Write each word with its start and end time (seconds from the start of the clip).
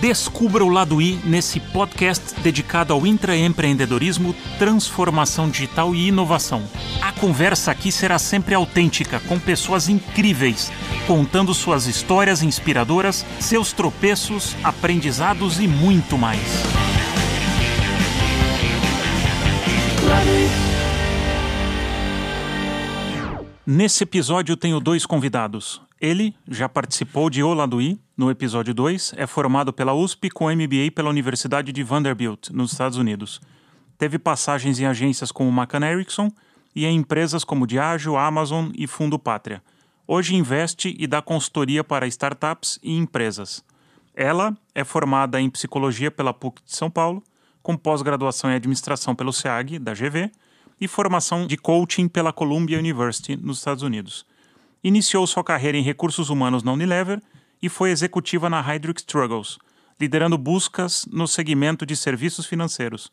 Descubra 0.00 0.64
o 0.64 0.70
lado 0.70 1.02
I 1.02 1.20
nesse 1.26 1.60
podcast 1.60 2.40
dedicado 2.40 2.94
ao 2.94 3.06
intraempreendedorismo, 3.06 4.34
transformação 4.58 5.50
digital 5.50 5.94
e 5.94 6.08
inovação. 6.08 6.62
A 7.02 7.12
conversa 7.12 7.70
aqui 7.70 7.92
será 7.92 8.18
sempre 8.18 8.54
autêntica, 8.54 9.20
com 9.28 9.38
pessoas 9.38 9.90
incríveis, 9.90 10.72
contando 11.06 11.52
suas 11.52 11.86
histórias 11.86 12.42
inspiradoras, 12.42 13.26
seus 13.38 13.74
tropeços, 13.74 14.56
aprendizados 14.64 15.60
e 15.60 15.68
muito 15.68 16.16
mais. 16.16 16.40
Nesse 23.66 24.04
episódio 24.04 24.56
tenho 24.56 24.80
dois 24.80 25.04
convidados. 25.04 25.89
Ele 26.00 26.34
já 26.48 26.66
participou 26.66 27.28
de 27.28 27.42
Oladuí, 27.42 28.00
no 28.16 28.30
episódio 28.30 28.72
2, 28.72 29.12
é 29.18 29.26
formado 29.26 29.70
pela 29.70 29.92
USP 29.92 30.30
com 30.30 30.50
MBA 30.50 30.90
pela 30.94 31.10
Universidade 31.10 31.72
de 31.72 31.82
Vanderbilt, 31.82 32.48
nos 32.50 32.72
Estados 32.72 32.96
Unidos. 32.96 33.38
Teve 33.98 34.18
passagens 34.18 34.80
em 34.80 34.86
agências 34.86 35.30
como 35.30 35.50
McCann 35.50 35.84
Erickson 35.84 36.32
e 36.74 36.86
em 36.86 36.96
empresas 36.96 37.44
como 37.44 37.66
Diageo, 37.66 38.16
Amazon 38.16 38.70
e 38.74 38.86
Fundo 38.86 39.18
Pátria. 39.18 39.62
Hoje 40.06 40.34
investe 40.34 40.96
e 40.98 41.06
dá 41.06 41.20
consultoria 41.20 41.84
para 41.84 42.06
startups 42.06 42.78
e 42.82 42.96
empresas. 42.96 43.62
Ela 44.14 44.56
é 44.74 44.84
formada 44.84 45.38
em 45.38 45.50
psicologia 45.50 46.10
pela 46.10 46.32
PUC 46.32 46.62
de 46.64 46.74
São 46.74 46.90
Paulo, 46.90 47.22
com 47.62 47.76
pós-graduação 47.76 48.50
em 48.50 48.54
administração 48.54 49.14
pelo 49.14 49.34
SEAG, 49.34 49.78
da 49.78 49.92
GV, 49.92 50.32
e 50.80 50.88
formação 50.88 51.46
de 51.46 51.58
coaching 51.58 52.08
pela 52.08 52.32
Columbia 52.32 52.78
University, 52.78 53.36
nos 53.36 53.58
Estados 53.58 53.82
Unidos. 53.82 54.24
Iniciou 54.82 55.26
sua 55.26 55.44
carreira 55.44 55.76
em 55.76 55.82
recursos 55.82 56.30
humanos 56.30 56.62
na 56.62 56.72
Unilever 56.72 57.20
e 57.62 57.68
foi 57.68 57.90
executiva 57.90 58.48
na 58.48 58.62
Hydric 58.62 59.00
Struggles, 59.00 59.58
liderando 60.00 60.38
buscas 60.38 61.04
no 61.12 61.28
segmento 61.28 61.84
de 61.84 61.94
serviços 61.94 62.46
financeiros. 62.46 63.12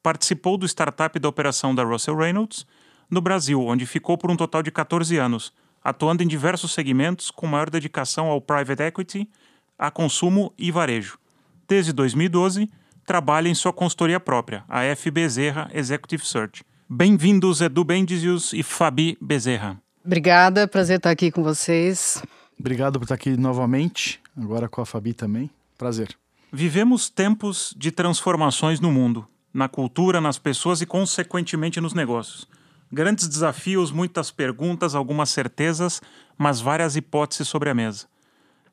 Participou 0.00 0.56
do 0.56 0.66
startup 0.66 1.18
da 1.18 1.28
operação 1.28 1.74
da 1.74 1.82
Russell 1.82 2.16
Reynolds 2.16 2.64
no 3.10 3.20
Brasil, 3.20 3.60
onde 3.60 3.86
ficou 3.86 4.16
por 4.16 4.30
um 4.30 4.36
total 4.36 4.62
de 4.62 4.70
14 4.70 5.16
anos, 5.16 5.52
atuando 5.82 6.22
em 6.22 6.28
diversos 6.28 6.72
segmentos 6.72 7.30
com 7.30 7.46
maior 7.46 7.68
dedicação 7.68 8.28
ao 8.28 8.40
private 8.40 8.82
equity, 8.82 9.28
a 9.76 9.90
consumo 9.90 10.54
e 10.56 10.70
varejo. 10.70 11.18
Desde 11.66 11.92
2012, 11.92 12.70
trabalha 13.04 13.48
em 13.48 13.54
sua 13.54 13.72
consultoria 13.72 14.20
própria, 14.20 14.64
a 14.68 14.84
F. 14.84 15.10
Bezerra 15.10 15.68
Executive 15.74 16.24
Search. 16.24 16.62
Bem-vindos, 16.88 17.60
Edu 17.60 17.82
Bendizius 17.82 18.52
e 18.52 18.62
Fabi 18.62 19.18
Bezerra. 19.20 19.82
Obrigada, 20.04 20.66
prazer 20.66 20.96
estar 20.96 21.10
aqui 21.10 21.30
com 21.30 21.42
vocês. 21.42 22.22
Obrigado 22.58 22.98
por 22.98 23.04
estar 23.04 23.14
aqui 23.14 23.36
novamente, 23.36 24.20
agora 24.36 24.68
com 24.68 24.80
a 24.80 24.86
Fabi 24.86 25.12
também. 25.12 25.50
Prazer. 25.76 26.16
Vivemos 26.52 27.08
tempos 27.08 27.74
de 27.76 27.90
transformações 27.90 28.80
no 28.80 28.90
mundo, 28.90 29.26
na 29.52 29.68
cultura, 29.68 30.20
nas 30.20 30.38
pessoas 30.38 30.80
e, 30.80 30.86
consequentemente, 30.86 31.80
nos 31.80 31.94
negócios. 31.94 32.48
Grandes 32.90 33.28
desafios, 33.28 33.92
muitas 33.92 34.30
perguntas, 34.30 34.94
algumas 34.94 35.30
certezas, 35.30 36.00
mas 36.36 36.60
várias 36.60 36.96
hipóteses 36.96 37.46
sobre 37.46 37.70
a 37.70 37.74
mesa. 37.74 38.06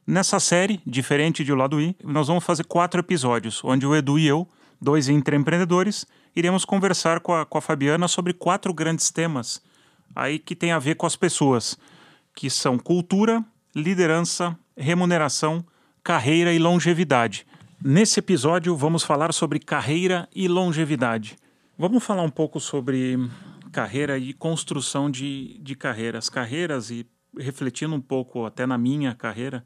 Nessa 0.08 0.39
série, 0.39 0.81
diferente 0.88 1.44
de 1.44 1.52
O 1.52 1.56
Lado 1.56 1.80
I, 1.80 1.95
nós 2.03 2.28
vamos 2.28 2.44
fazer 2.44 2.64
quatro 2.64 3.02
episódios, 3.02 3.62
onde 3.64 3.86
o 3.86 3.95
Edu 3.95 4.17
e 4.17 4.25
eu, 4.25 4.47
dois 4.81 5.08
empreendedores, 5.09 6.08
iremos 6.36 6.64
conversar 6.66 7.19
com 7.19 7.36
a, 7.36 7.45
com 7.45 7.58
a 7.58 7.62
Fabiana 7.62 8.08
sobre 8.08 8.34
quatro 8.34 8.73
grandes 8.73 9.12
temas 9.12 9.62
aí 10.16 10.39
que 10.39 10.55
tem 10.55 10.72
a 10.72 10.80
ver 10.80 10.95
com 10.95 11.05
as 11.05 11.16
pessoas, 11.16 11.77
que 12.36 12.50
são 12.50 12.77
cultura, 12.77 13.44
liderança, 13.75 14.58
remuneração, 14.75 15.66
carreira 16.03 16.53
e 16.53 16.59
longevidade. 16.59 17.45
Nesse 17.83 18.19
episódio 18.19 18.75
vamos 18.75 19.03
falar 19.03 19.33
sobre 19.33 19.59
carreira 19.59 20.28
e 20.35 20.47
longevidade. 20.47 21.38
Vamos 21.78 22.03
falar 22.03 22.23
um 22.23 22.29
pouco 22.29 22.59
sobre 22.59 23.17
carreira 23.72 24.17
e 24.17 24.34
construção 24.34 25.12
de, 25.12 25.59
de 25.59 25.75
carreiras. 25.75 26.29
Carreiras 26.29 26.90
e 26.90 27.06
refletindo 27.38 27.94
um 27.94 28.01
pouco 28.01 28.46
até 28.46 28.66
na 28.66 28.78
minha 28.78 29.13
carreira, 29.13 29.63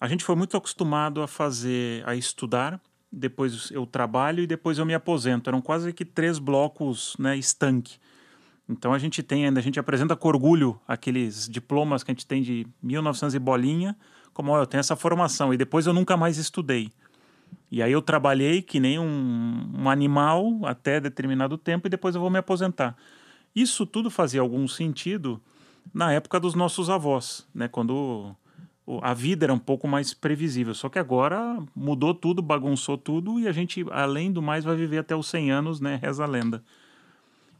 a 0.00 0.08
gente 0.08 0.24
foi 0.24 0.34
muito 0.34 0.56
acostumado 0.56 1.22
a 1.22 1.28
fazer, 1.28 2.02
a 2.08 2.16
estudar 2.16 2.80
depois 3.12 3.70
eu 3.70 3.84
trabalho 3.84 4.42
e 4.42 4.46
depois 4.46 4.78
eu 4.78 4.86
me 4.86 4.94
aposento. 4.94 5.50
Eram 5.50 5.60
quase 5.60 5.92
que 5.92 6.04
três 6.04 6.38
blocos 6.38 7.14
né, 7.18 7.36
estanque. 7.36 7.98
Então 8.72 8.92
a 8.92 8.98
gente 8.98 9.22
tem 9.22 9.44
ainda, 9.44 9.60
a 9.60 9.62
gente 9.62 9.78
apresenta 9.78 10.16
com 10.16 10.28
orgulho 10.28 10.80
aqueles 10.86 11.48
diplomas 11.48 12.02
que 12.02 12.10
a 12.10 12.14
gente 12.14 12.26
tem 12.26 12.42
de 12.42 12.66
1900 12.82 13.34
e 13.34 13.38
bolinha, 13.38 13.96
como 14.32 14.56
eu 14.56 14.66
tenho 14.66 14.80
essa 14.80 14.96
formação 14.96 15.52
e 15.52 15.56
depois 15.56 15.86
eu 15.86 15.92
nunca 15.92 16.16
mais 16.16 16.38
estudei. 16.38 16.90
E 17.70 17.82
aí 17.82 17.92
eu 17.92 18.02
trabalhei 18.02 18.62
que 18.62 18.80
nem 18.80 18.98
um, 18.98 19.70
um 19.78 19.88
animal 19.88 20.60
até 20.64 21.00
determinado 21.00 21.56
tempo 21.56 21.86
e 21.86 21.90
depois 21.90 22.14
eu 22.14 22.20
vou 22.20 22.30
me 22.30 22.38
aposentar. 22.38 22.96
Isso 23.54 23.86
tudo 23.86 24.10
fazia 24.10 24.40
algum 24.40 24.66
sentido 24.66 25.40
na 25.92 26.12
época 26.12 26.40
dos 26.40 26.54
nossos 26.54 26.88
avós, 26.88 27.46
né? 27.54 27.68
Quando 27.68 28.34
a 29.00 29.14
vida 29.14 29.46
era 29.46 29.52
um 29.52 29.58
pouco 29.58 29.86
mais 29.86 30.12
previsível. 30.12 30.74
Só 30.74 30.88
que 30.88 30.98
agora 30.98 31.58
mudou 31.74 32.14
tudo, 32.14 32.42
bagunçou 32.42 32.98
tudo 32.98 33.38
e 33.38 33.46
a 33.46 33.52
gente, 33.52 33.84
além 33.90 34.32
do 34.32 34.42
mais, 34.42 34.64
vai 34.64 34.76
viver 34.76 34.98
até 34.98 35.14
os 35.14 35.26
100 35.28 35.50
anos, 35.50 35.80
né? 35.80 35.98
Reza 36.02 36.24
a 36.24 36.26
lenda. 36.26 36.62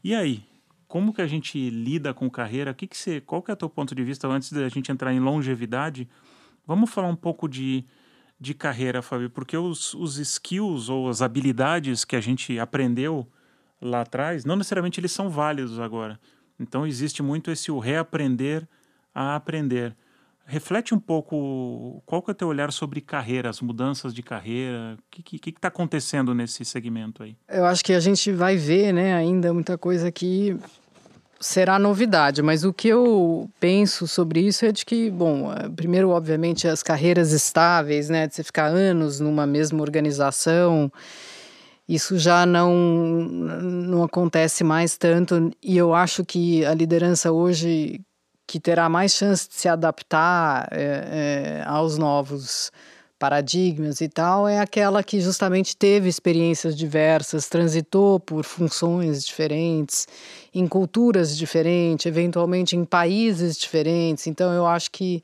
E 0.03 0.13
aí? 0.13 0.43
Como 0.93 1.11
que 1.11 1.23
a 1.23 1.25
gente 1.25 1.71
lida 1.71 2.13
com 2.13 2.29
carreira? 2.29 2.71
Que 2.71 2.85
que 2.85 2.95
você, 2.95 3.19
qual 3.19 3.41
que 3.41 3.49
é 3.49 3.55
o 3.55 3.57
teu 3.57 3.67
ponto 3.67 3.95
de 3.95 4.03
vista 4.03 4.27
antes 4.27 4.51
da 4.53 4.69
gente 4.69 4.91
entrar 4.91 5.11
em 5.11 5.19
longevidade? 5.19 6.07
Vamos 6.67 6.91
falar 6.91 7.07
um 7.07 7.15
pouco 7.15 7.47
de, 7.47 7.83
de 8.39 8.53
carreira, 8.53 9.01
Fábio, 9.01 9.27
porque 9.27 9.57
os, 9.57 9.95
os 9.95 10.19
skills 10.19 10.89
ou 10.89 11.09
as 11.09 11.23
habilidades 11.23 12.05
que 12.05 12.15
a 12.15 12.21
gente 12.21 12.59
aprendeu 12.59 13.27
lá 13.81 14.01
atrás, 14.01 14.45
não 14.45 14.55
necessariamente 14.55 14.99
eles 14.99 15.11
são 15.11 15.31
válidos 15.31 15.79
agora. 15.79 16.19
Então 16.59 16.85
existe 16.85 17.23
muito 17.23 17.49
esse 17.49 17.71
o 17.71 17.79
reaprender 17.79 18.67
a 19.15 19.35
aprender. 19.35 19.97
Reflete 20.45 20.93
um 20.93 20.99
pouco 20.99 22.03
qual 22.05 22.21
que 22.21 22.29
é 22.29 22.33
o 22.33 22.35
teu 22.35 22.47
olhar 22.49 22.71
sobre 22.71 23.01
carreira, 23.01 23.49
as 23.49 23.61
mudanças 23.61 24.13
de 24.13 24.21
carreira, 24.21 24.95
o 24.95 25.23
que 25.23 25.49
está 25.49 25.69
acontecendo 25.69 26.35
nesse 26.35 26.63
segmento 26.63 27.23
aí? 27.23 27.35
Eu 27.49 27.65
acho 27.65 27.83
que 27.83 27.93
a 27.93 27.99
gente 27.99 28.31
vai 28.31 28.57
ver 28.57 28.93
né, 28.93 29.15
ainda 29.15 29.51
muita 29.51 29.75
coisa 29.75 30.11
que 30.11 30.55
será 31.43 31.77
novidade, 31.77 32.41
mas 32.41 32.63
o 32.63 32.71
que 32.73 32.87
eu 32.87 33.49
penso 33.59 34.07
sobre 34.07 34.39
isso 34.39 34.65
é 34.65 34.71
de 34.71 34.85
que, 34.85 35.11
bom, 35.11 35.51
eh, 35.51 35.69
primeiro, 35.75 36.09
obviamente, 36.09 36.67
as 36.67 36.81
carreiras 36.81 37.33
estáveis, 37.33 38.09
né, 38.09 38.25
de 38.27 38.33
você 38.33 38.43
ficar 38.43 38.67
anos 38.67 39.19
numa 39.19 39.45
mesma 39.45 39.81
organização, 39.81 40.91
isso 41.87 42.17
já 42.17 42.45
não, 42.45 42.73
não 42.73 44.03
acontece 44.03 44.63
mais 44.63 44.97
tanto, 44.97 45.51
e 45.61 45.77
eu 45.77 45.93
acho 45.93 46.23
que 46.23 46.65
a 46.65 46.73
liderança 46.73 47.31
hoje 47.31 47.99
que 48.47 48.59
terá 48.59 48.87
mais 48.87 49.13
chance 49.13 49.47
de 49.47 49.55
se 49.55 49.67
adaptar 49.67 50.67
é, 50.71 51.61
é, 51.61 51.63
aos 51.65 51.97
novos 51.97 52.71
paradigmas 53.23 54.01
e 54.01 54.09
tal 54.09 54.49
é 54.49 54.59
aquela 54.59 55.01
que 55.01 55.21
justamente 55.21 55.77
teve 55.77 56.09
experiências 56.09 56.75
diversas, 56.75 57.47
transitou 57.47 58.19
por 58.19 58.43
funções 58.43 59.25
diferentes, 59.25 60.05
em 60.53 60.67
culturas 60.67 61.37
diferentes, 61.37 62.05
eventualmente 62.05 62.75
em 62.75 62.83
países 62.83 63.57
diferentes. 63.57 64.27
Então 64.27 64.51
eu 64.51 64.67
acho 64.67 64.91
que 64.91 65.23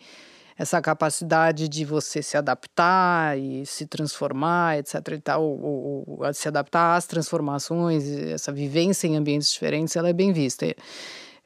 essa 0.58 0.82
capacidade 0.82 1.68
de 1.68 1.84
você 1.84 2.24
se 2.24 2.38
adaptar 2.38 3.38
e 3.38 3.66
se 3.66 3.86
transformar, 3.86 4.78
etc. 4.78 4.94
e 5.12 5.20
tal, 5.20 5.44
ou, 5.44 6.06
ou, 6.08 6.34
se 6.34 6.48
adaptar 6.48 6.96
às 6.96 7.06
transformações, 7.06 8.08
essa 8.08 8.54
vivência 8.54 9.08
em 9.08 9.18
ambientes 9.18 9.52
diferentes, 9.52 9.98
ela 9.98 10.08
é 10.08 10.14
bem 10.14 10.32
vista. 10.32 10.66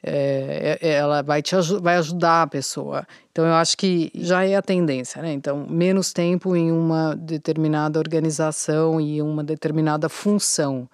É, 0.05 0.77
é, 0.81 0.89
ela 0.95 1.21
vai 1.21 1.41
te 1.41 1.55
vai 1.81 1.95
ajudar 1.95 2.41
a 2.43 2.47
pessoa. 2.47 3.07
Então 3.31 3.45
eu 3.45 3.53
acho 3.53 3.77
que 3.77 4.11
já 4.13 4.43
é 4.45 4.55
a 4.55 4.61
tendência, 4.61 5.21
né? 5.21 5.31
Então 5.31 5.65
menos 5.69 6.11
tempo 6.11 6.55
em 6.55 6.71
uma 6.71 7.15
determinada 7.15 7.99
organização 7.99 8.99
e 8.99 9.21
uma 9.21 9.43
determinada 9.43 10.09
função. 10.09 10.89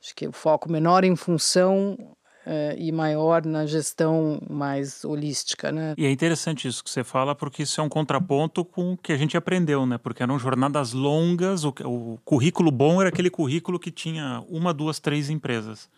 Acho 0.00 0.14
que 0.14 0.28
o 0.28 0.32
foco 0.32 0.70
menor 0.70 1.02
em 1.02 1.16
função 1.16 1.98
é, 2.46 2.76
e 2.78 2.92
maior 2.92 3.44
na 3.44 3.66
gestão 3.66 4.40
mais 4.48 5.04
holística, 5.04 5.72
né? 5.72 5.94
E 5.98 6.06
é 6.06 6.10
interessante 6.10 6.68
isso 6.68 6.84
que 6.84 6.88
você 6.88 7.02
fala, 7.02 7.34
porque 7.34 7.64
isso 7.64 7.80
é 7.80 7.84
um 7.84 7.88
contraponto 7.88 8.64
com 8.64 8.92
o 8.92 8.96
que 8.96 9.12
a 9.12 9.16
gente 9.16 9.36
aprendeu, 9.36 9.84
né? 9.84 9.98
Porque 9.98 10.22
eram 10.22 10.38
jornadas 10.38 10.92
longas, 10.92 11.64
o, 11.64 11.74
o 11.84 12.18
currículo 12.24 12.70
bom 12.70 13.00
era 13.00 13.08
aquele 13.08 13.28
currículo 13.28 13.80
que 13.80 13.90
tinha 13.90 14.44
uma, 14.48 14.72
duas, 14.72 15.00
três 15.00 15.28
empresas. 15.28 15.90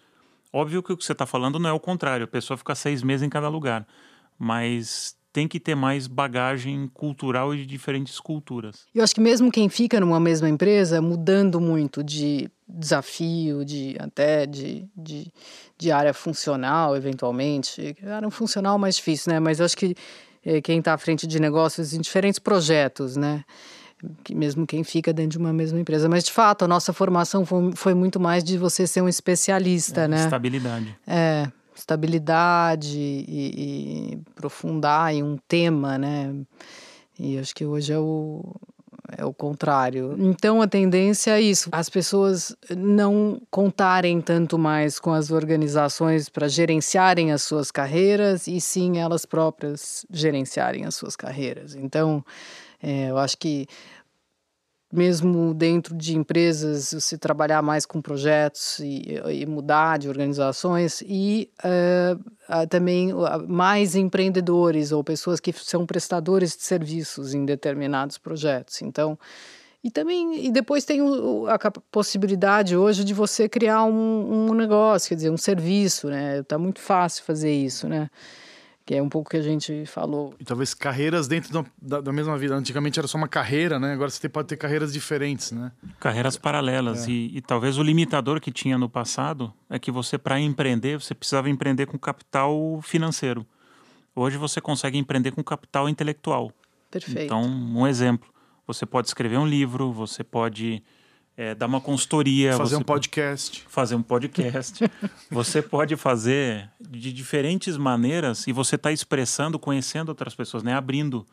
Óbvio 0.53 0.83
que 0.83 0.93
o 0.93 0.97
que 0.97 1.05
você 1.05 1.13
está 1.13 1.27
falando 1.27 1.59
não 1.59 1.71
é 1.71 1.73
o 1.73 1.81
contrário, 1.81 2.25
a 2.25 2.29
pessoa 2.29 2.57
fica 2.57 2.75
seis 2.75 3.03
meses 3.03 3.27
em 3.27 3.29
cada 3.29 3.49
lugar, 3.49 3.87
mas 4.39 5.17
tem 5.33 5.47
que 5.47 5.61
ter 5.61 5.75
mais 5.75 6.07
bagagem 6.07 6.89
cultural 6.93 7.55
e 7.55 7.59
de 7.59 7.67
diferentes 7.67 8.19
culturas. 8.19 8.87
Eu 8.95 9.05
acho 9.05 9.15
que 9.15 9.21
mesmo 9.21 9.53
quem 9.53 9.69
fica 9.69 10.01
numa 10.01 10.19
mesma 10.19 10.49
empresa, 10.49 11.03
mudando 11.03 11.61
muito 11.61 12.03
de 12.03 12.51
desafio, 12.67 13.65
de 13.65 13.95
até 14.01 14.47
de, 14.47 14.89
de, 14.97 15.31
de 15.77 15.91
área 15.93 16.15
funcional, 16.15 16.97
eventualmente, 16.97 17.95
área 18.05 18.31
funcional 18.31 18.77
é 18.77 18.79
mais 18.79 18.97
difícil, 18.97 19.33
né? 19.33 19.39
Mas 19.39 19.61
acho 19.61 19.77
que 19.77 19.95
é, 20.45 20.61
quem 20.61 20.79
está 20.79 20.95
à 20.95 20.99
frente 20.99 21.27
de 21.27 21.39
negócios 21.39 21.93
em 21.93 22.01
diferentes 22.01 22.39
projetos, 22.39 23.17
né? 23.17 23.45
Mesmo 24.31 24.67
quem 24.67 24.85
fica 24.85 25.13
dentro 25.13 25.31
de 25.31 25.39
uma 25.39 25.53
mesma 25.53 25.81
empresa. 25.81 26.09
Mas, 26.09 26.25
de 26.25 26.33
fato, 26.33 26.65
a 26.65 26.69
nossa 26.69 26.93
formação 26.93 27.45
foi, 27.45 27.73
foi 27.75 27.95
muito 27.95 28.21
mais 28.21 28.45
de 28.45 28.57
você 28.57 28.87
ser 28.87 29.03
um 29.03 29.09
especialista, 29.09 30.03
é, 30.03 30.09
né? 30.09 30.25
Estabilidade. 30.25 30.97
É, 31.07 31.51
estabilidade 31.75 32.99
e, 32.99 34.15
e 34.15 34.19
aprofundar 34.37 35.15
em 35.15 35.23
um 35.23 35.37
tema, 35.49 35.99
né? 35.99 36.35
E 37.19 37.39
acho 37.39 37.55
que 37.55 37.65
hoje 37.65 37.93
é 37.93 37.99
o, 37.99 38.55
é 39.17 39.25
o 39.25 39.33
contrário. 39.33 40.15
Então 40.19 40.61
a 40.61 40.67
tendência 40.67 41.33
é 41.33 41.41
isso, 41.41 41.69
as 41.73 41.89
pessoas 41.89 42.55
não 42.77 43.41
contarem 43.51 44.21
tanto 44.21 44.59
mais 44.59 44.99
com 44.99 45.13
as 45.13 45.31
organizações 45.31 46.29
para 46.29 46.49
gerenciarem 46.49 47.33
as 47.33 47.43
suas 47.43 47.71
carreiras 47.71 48.47
e 48.47 48.61
sim 48.61 48.99
elas 48.99 49.25
próprias 49.25 50.05
gerenciarem 50.11 50.85
as 50.85 50.95
suas 50.95 51.17
carreiras. 51.17 51.75
Então 51.75 52.25
é, 52.83 53.11
eu 53.11 53.19
acho 53.19 53.37
que 53.37 53.67
mesmo 54.93 55.53
dentro 55.53 55.95
de 55.95 56.17
empresas, 56.17 56.95
você 56.95 57.19
trabalhar 57.19 57.61
mais 57.61 57.85
com 57.85 58.01
projetos 58.01 58.79
e, 58.79 59.21
e 59.31 59.45
mudar 59.45 59.99
de 59.99 60.09
organizações 60.09 61.03
e 61.03 61.51
uh, 61.63 62.67
também 62.69 63.11
mais 63.47 63.95
empreendedores 63.95 64.91
ou 64.91 65.05
pessoas 65.05 65.41
que 65.41 65.53
são 65.53 65.85
prestadores 65.85 66.57
de 66.57 66.63
serviços 66.63 67.35
em 67.35 67.45
determinados 67.45 68.17
projetos. 68.17 68.81
Então, 68.81 69.19
e 69.85 69.91
também 69.91 70.47
e 70.47 70.51
depois 70.51 70.87
tem 70.87 71.03
o, 71.03 71.47
a 71.49 71.59
possibilidade 71.91 72.75
hoje 72.75 73.05
de 73.05 73.13
você 73.13 73.47
criar 73.47 73.85
um, 73.85 74.51
um 74.51 74.55
negócio, 74.55 75.11
quer 75.11 75.17
dizer, 75.17 75.31
um 75.31 75.37
serviço, 75.37 76.09
né? 76.09 76.43
Tá 76.45 76.59
muito 76.59 76.81
fácil 76.81 77.25
fazer 77.25 77.53
isso, 77.53 77.87
né? 77.87 78.09
Que 78.89 78.95
é 78.95 79.03
um 79.03 79.09
pouco 79.11 79.29
que 79.29 79.37
a 79.37 79.43
gente 79.43 79.85
falou. 79.85 80.35
E 80.41 80.45
talvez 80.47 80.73
carreiras 80.73 81.29
dentro 81.29 81.63
da, 81.79 82.01
da, 82.01 82.11
mesma 82.11 82.39
vida. 82.39 82.55
Antigamente 82.55 82.99
era 82.99 83.07
só 83.07 83.19
uma 83.19 83.29
carreira, 83.29 83.79
né? 83.79 83.93
Agora 83.93 84.09
você 84.09 84.27
pode 84.31 84.49
ter 84.49 84.57
carreiras 84.57 84.95
diferentes, 84.95 85.53
né? 85.53 85.73
Carreiras 86.01 86.39
paralelas. 86.39 87.07
É. 87.07 87.11
E, 87.11 87.37
e, 87.37 87.43
talvez 87.43 87.77
o 87.77 87.83
limitador 87.83 88.41
que 88.41 88.51
tinha 88.51 88.79
no 88.79 88.89
passado 88.89 89.53
é 89.69 89.79
que 89.79 89.91
você, 89.91 90.17
para 90.17 90.41
empreender, 90.41 90.99
você 90.99 91.15
precisava 91.15 91.51
empreender 91.51 91.85
com 91.85 91.99
capital 91.99 92.81
financeiro. 92.83 93.47
Hoje 94.17 94.39
você 94.39 94.59
consegue 94.59 94.97
empreender 94.97 95.33
com 95.33 95.45
capital 95.45 95.87
intelectual. 95.87 96.51
Perfeito. 96.91 97.21
Então, 97.21 97.43
um 97.43 97.87
exemplo. 97.87 98.31
Você 98.67 98.87
pode 98.87 99.09
escrever 99.09 99.37
um 99.37 99.47
livro, 99.47 99.93
você 99.93 100.25
pode 100.25 100.83
é, 101.39 101.55
dar 101.55 101.67
uma 101.67 101.81
consultoria. 101.81 102.55
Fazer 102.55 102.75
um 102.75 102.83
podcast. 102.83 103.65
Fazer 103.69 103.95
um 103.95 104.03
podcast. 104.03 104.85
você 105.31 105.63
pode 105.63 105.95
fazer 105.95 106.69
de 106.81 107.13
diferentes 107.13 107.77
maneiras 107.77 108.45
e 108.49 108.53
você 108.53 108.75
está 108.75 108.91
expressando, 108.91 109.57
conhecendo 109.57 110.09
outras 110.09 110.35
pessoas, 110.35 110.65
né? 110.65 110.75
Abrindo. 110.75 111.25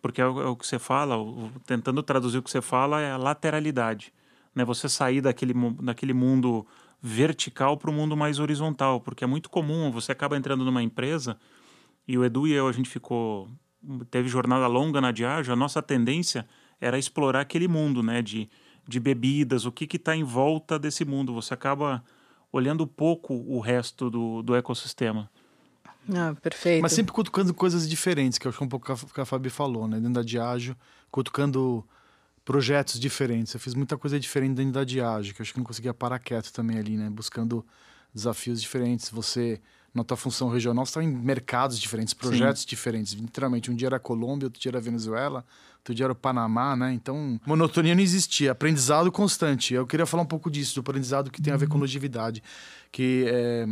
Porque 0.00 0.22
é 0.22 0.26
o, 0.26 0.40
é 0.40 0.46
o 0.46 0.56
que 0.56 0.66
você 0.66 0.78
fala, 0.78 1.18
o, 1.18 1.52
tentando 1.66 2.02
traduzir 2.02 2.38
o 2.38 2.42
que 2.42 2.50
você 2.50 2.62
fala, 2.62 3.02
é 3.02 3.12
a 3.12 3.18
lateralidade. 3.18 4.10
Né? 4.54 4.64
Você 4.64 4.88
sair 4.88 5.20
daquele, 5.20 5.52
daquele 5.82 6.14
mundo 6.14 6.66
vertical 7.02 7.76
para 7.76 7.90
o 7.90 7.92
mundo 7.92 8.16
mais 8.16 8.38
horizontal. 8.38 9.02
Porque 9.02 9.22
é 9.22 9.26
muito 9.26 9.50
comum, 9.50 9.90
você 9.90 10.12
acaba 10.12 10.34
entrando 10.34 10.64
numa 10.64 10.82
empresa 10.82 11.36
e 12.08 12.16
o 12.16 12.24
Edu 12.24 12.46
e 12.46 12.52
eu, 12.52 12.68
a 12.68 12.72
gente 12.72 12.88
ficou. 12.88 13.50
Teve 14.10 14.30
jornada 14.30 14.66
longa 14.66 14.98
na 14.98 15.12
Diageo, 15.12 15.52
a 15.52 15.56
nossa 15.56 15.82
tendência 15.82 16.48
era 16.80 16.98
explorar 16.98 17.42
aquele 17.42 17.68
mundo, 17.68 18.02
né? 18.02 18.22
De 18.22 18.48
de 18.86 19.00
bebidas, 19.00 19.64
o 19.64 19.72
que 19.72 19.96
está 19.96 20.16
em 20.16 20.24
volta 20.24 20.78
desse 20.78 21.04
mundo. 21.04 21.34
Você 21.34 21.54
acaba 21.54 22.02
olhando 22.52 22.86
pouco 22.86 23.34
o 23.34 23.60
resto 23.60 24.10
do, 24.10 24.42
do 24.42 24.54
ecossistema. 24.54 25.30
Ah, 26.12 26.34
perfeito. 26.40 26.82
Mas 26.82 26.92
sempre 26.92 27.12
cutucando 27.12 27.54
coisas 27.54 27.88
diferentes, 27.88 28.38
que 28.38 28.46
eu 28.46 28.50
acho 28.50 28.58
que 28.58 28.64
é 28.64 28.66
um 28.66 28.68
pouco 28.68 28.92
o 28.92 29.06
que 29.06 29.20
a 29.20 29.24
Fabi 29.24 29.50
falou, 29.50 29.86
né? 29.86 29.98
Dentro 29.98 30.14
da 30.14 30.22
Diageo, 30.22 30.76
cutucando 31.10 31.86
projetos 32.44 32.98
diferentes. 32.98 33.54
Eu 33.54 33.60
fiz 33.60 33.74
muita 33.74 33.96
coisa 33.96 34.18
diferente 34.18 34.56
dentro 34.56 34.72
da 34.72 34.84
Diageo, 34.84 35.34
que 35.34 35.40
eu 35.40 35.44
acho 35.44 35.52
que 35.52 35.58
não 35.58 35.64
conseguia 35.64 35.94
parar 35.94 36.18
quieto 36.18 36.52
também 36.52 36.78
ali, 36.78 36.96
né? 36.96 37.08
Buscando 37.08 37.64
desafios 38.12 38.60
diferentes. 38.60 39.10
Você, 39.10 39.60
na 39.94 40.02
tua 40.02 40.16
função 40.16 40.48
regional, 40.48 40.86
você 40.86 40.90
está 40.90 41.04
em 41.04 41.08
mercados 41.08 41.78
diferentes, 41.78 42.14
projetos 42.14 42.62
Sim. 42.62 42.68
diferentes. 42.68 43.12
Literalmente, 43.12 43.70
um 43.70 43.74
dia 43.74 43.88
era 43.88 43.98
Colômbia, 43.98 44.46
outro 44.46 44.60
dia 44.60 44.70
era 44.70 44.80
Venezuela, 44.80 45.44
outro 45.76 45.94
dia 45.94 46.06
era 46.06 46.12
o 46.12 46.16
Panamá, 46.16 46.74
né? 46.74 46.92
Então, 46.94 47.38
monotonia 47.44 47.94
não 47.94 48.02
existia, 48.02 48.52
aprendizado 48.52 49.12
constante. 49.12 49.74
Eu 49.74 49.86
queria 49.86 50.06
falar 50.06 50.22
um 50.22 50.26
pouco 50.26 50.50
disso, 50.50 50.76
do 50.76 50.80
aprendizado 50.80 51.30
que 51.30 51.42
tem 51.42 51.52
a 51.52 51.56
ver 51.58 51.68
com 51.68 51.76
longevidade, 51.76 52.42
que 52.90 53.26
é, 53.28 53.66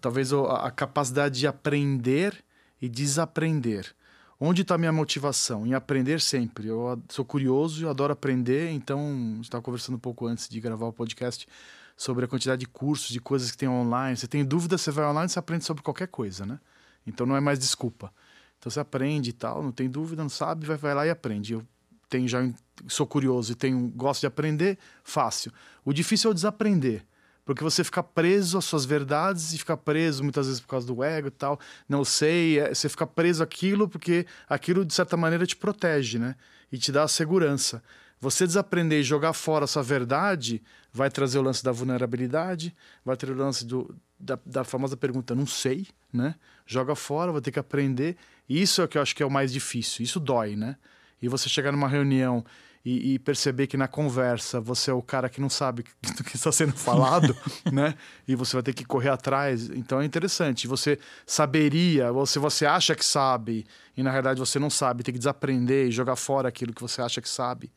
talvez 0.00 0.32
a 0.32 0.70
capacidade 0.70 1.40
de 1.40 1.46
aprender 1.48 2.44
e 2.80 2.88
desaprender. 2.88 3.92
Onde 4.38 4.62
está 4.62 4.76
a 4.76 4.78
minha 4.78 4.92
motivação? 4.92 5.66
Em 5.66 5.74
aprender 5.74 6.20
sempre. 6.20 6.68
Eu 6.68 7.02
sou 7.08 7.24
curioso, 7.24 7.84
eu 7.84 7.90
adoro 7.90 8.12
aprender, 8.12 8.70
então, 8.70 9.00
a 9.00 9.34
gente 9.36 9.44
estava 9.44 9.62
conversando 9.62 9.96
um 9.96 10.00
pouco 10.00 10.26
antes 10.26 10.48
de 10.48 10.60
gravar 10.60 10.86
o 10.86 10.92
podcast 10.92 11.48
sobre 11.96 12.24
a 12.24 12.28
quantidade 12.28 12.60
de 12.60 12.66
cursos, 12.66 13.08
de 13.08 13.20
coisas 13.20 13.50
que 13.50 13.56
tem 13.56 13.68
online. 13.68 14.16
Você 14.16 14.26
tem 14.26 14.44
dúvida, 14.44 14.76
você 14.76 14.90
vai 14.90 15.04
online, 15.04 15.28
você 15.28 15.38
aprende 15.38 15.64
sobre 15.64 15.82
qualquer 15.82 16.08
coisa, 16.08 16.44
né? 16.44 16.58
Então 17.06 17.26
não 17.26 17.36
é 17.36 17.40
mais 17.40 17.58
desculpa. 17.58 18.12
Então 18.58 18.70
você 18.70 18.80
aprende 18.80 19.30
e 19.30 19.32
tal, 19.32 19.62
não 19.62 19.72
tem 19.72 19.88
dúvida, 19.88 20.22
não 20.22 20.30
sabe, 20.30 20.66
vai, 20.66 20.76
vai 20.76 20.94
lá 20.94 21.06
e 21.06 21.10
aprende. 21.10 21.52
Eu 21.52 21.66
tenho 22.08 22.26
já 22.26 22.40
sou 22.88 23.06
curioso 23.06 23.52
e 23.52 23.54
tenho 23.54 23.88
gosto 23.88 24.20
de 24.20 24.26
aprender, 24.26 24.78
fácil. 25.02 25.52
O 25.84 25.92
difícil 25.92 26.28
é 26.28 26.32
o 26.32 26.34
desaprender. 26.34 27.04
Porque 27.44 27.62
você 27.62 27.84
fica 27.84 28.02
preso 28.02 28.56
às 28.56 28.64
suas 28.64 28.86
verdades 28.86 29.52
e 29.52 29.58
fica 29.58 29.76
preso 29.76 30.22
muitas 30.22 30.46
vezes 30.46 30.60
por 30.60 30.68
causa 30.68 30.86
do 30.86 31.04
ego 31.04 31.28
e 31.28 31.30
tal. 31.30 31.60
Não 31.86 32.02
sei, 32.02 32.58
é, 32.58 32.74
você 32.74 32.88
fica 32.88 33.06
preso 33.06 33.42
àquilo 33.42 33.86
porque 33.86 34.26
aquilo 34.48 34.82
de 34.84 34.94
certa 34.94 35.14
maneira 35.16 35.46
te 35.46 35.54
protege, 35.54 36.18
né? 36.18 36.36
E 36.72 36.78
te 36.78 36.90
dá 36.90 37.02
a 37.02 37.08
segurança. 37.08 37.82
Você 38.24 38.46
desaprender 38.46 39.00
e 39.00 39.02
jogar 39.02 39.34
fora 39.34 39.66
a 39.66 39.68
sua 39.68 39.82
verdade 39.82 40.62
vai 40.90 41.10
trazer 41.10 41.38
o 41.38 41.42
lance 41.42 41.62
da 41.62 41.70
vulnerabilidade, 41.70 42.74
vai 43.04 43.18
trazer 43.18 43.38
o 43.38 43.44
lance 43.44 43.66
do, 43.66 43.94
da, 44.18 44.38
da 44.46 44.64
famosa 44.64 44.96
pergunta, 44.96 45.34
não 45.34 45.46
sei, 45.46 45.86
né? 46.10 46.34
Joga 46.64 46.94
fora, 46.94 47.30
vou 47.30 47.42
ter 47.42 47.52
que 47.52 47.58
aprender. 47.58 48.16
Isso 48.48 48.80
é 48.80 48.84
o 48.86 48.88
que 48.88 48.96
eu 48.96 49.02
acho 49.02 49.14
que 49.14 49.22
é 49.22 49.26
o 49.26 49.30
mais 49.30 49.52
difícil. 49.52 50.02
Isso 50.02 50.18
dói, 50.18 50.56
né? 50.56 50.76
E 51.20 51.28
você 51.28 51.50
chegar 51.50 51.70
numa 51.70 51.86
reunião 51.86 52.42
e, 52.82 53.12
e, 53.12 53.18
perceber 53.18 53.66
que 53.66 53.76
na 53.76 53.88
conversa 53.88 54.58
você 54.58 54.90
é 54.90 54.94
o 54.94 55.02
cara 55.02 55.28
que 55.28 55.38
não 55.38 55.50
sabe 55.50 55.84
do 56.16 56.24
que 56.24 56.36
está 56.36 56.50
sendo 56.50 56.72
falado, 56.72 57.36
né? 57.70 57.94
E 58.26 58.34
você 58.34 58.56
vai 58.56 58.62
ter 58.62 58.72
que 58.72 58.86
correr 58.86 59.10
atrás. 59.10 59.68
Então 59.68 60.00
é 60.00 60.04
interessante. 60.06 60.66
Você 60.66 60.98
saberia, 61.26 62.10
ou 62.10 62.24
se 62.24 62.38
você 62.38 62.64
acha 62.64 62.94
que 62.94 63.04
sabe 63.04 63.66
e 63.94 64.02
na 64.02 64.10
realidade 64.10 64.40
você 64.40 64.58
não 64.58 64.70
sabe, 64.70 65.02
tem 65.02 65.12
que 65.12 65.18
desaprender 65.18 65.88
e 65.88 65.90
jogar 65.90 66.16
fora 66.16 66.48
aquilo 66.48 66.72
que 66.72 66.80
você 66.80 67.02
acha 67.02 67.20
que 67.20 67.28
sabe, 67.28 67.70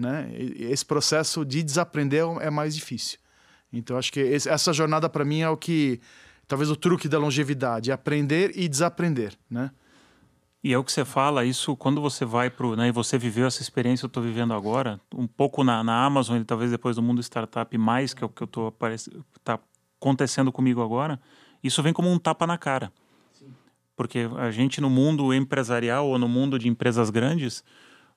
né? 0.00 0.30
Esse 0.34 0.84
processo 0.84 1.44
de 1.44 1.62
desaprender 1.62 2.24
é 2.40 2.50
mais 2.50 2.74
difícil. 2.74 3.18
Então 3.72 3.96
acho 3.96 4.12
que 4.12 4.20
essa 4.20 4.72
jornada 4.72 5.08
para 5.08 5.24
mim 5.24 5.40
é 5.40 5.48
o 5.48 5.56
que 5.56 6.00
talvez 6.48 6.68
o 6.68 6.74
truque 6.74 7.08
da 7.08 7.18
longevidade, 7.18 7.90
é 7.90 7.94
aprender 7.94 8.52
e 8.56 8.68
desaprender, 8.68 9.34
né? 9.48 9.70
E 10.62 10.74
é 10.74 10.78
o 10.78 10.84
que 10.84 10.92
você 10.92 11.04
fala, 11.06 11.44
isso 11.44 11.74
quando 11.74 12.02
você 12.02 12.24
vai 12.24 12.50
para 12.50 12.76
né, 12.76 12.88
e 12.88 12.92
você 12.92 13.16
viveu 13.16 13.46
essa 13.46 13.62
experiência 13.62 14.02
que 14.02 14.06
eu 14.06 14.08
estou 14.08 14.22
vivendo 14.22 14.52
agora, 14.52 15.00
um 15.14 15.26
pouco 15.26 15.64
na, 15.64 15.82
na 15.82 16.04
Amazon 16.04 16.38
e 16.38 16.44
talvez 16.44 16.70
depois 16.70 16.96
do 16.96 17.02
mundo 17.02 17.22
startup 17.22 17.78
mais, 17.78 18.12
que 18.12 18.22
é 18.22 18.26
o 18.26 18.28
que 18.28 18.42
eu 18.42 18.46
tô 18.46 18.70
tá 19.42 19.58
acontecendo 19.98 20.52
comigo 20.52 20.82
agora, 20.82 21.18
isso 21.62 21.82
vem 21.82 21.94
como 21.94 22.10
um 22.10 22.18
tapa 22.18 22.46
na 22.46 22.58
cara. 22.58 22.92
Sim. 23.32 23.54
Porque 23.96 24.28
a 24.36 24.50
gente 24.50 24.82
no 24.82 24.90
mundo 24.90 25.32
empresarial 25.32 26.08
ou 26.08 26.18
no 26.18 26.28
mundo 26.28 26.58
de 26.58 26.68
empresas 26.68 27.08
grandes, 27.08 27.64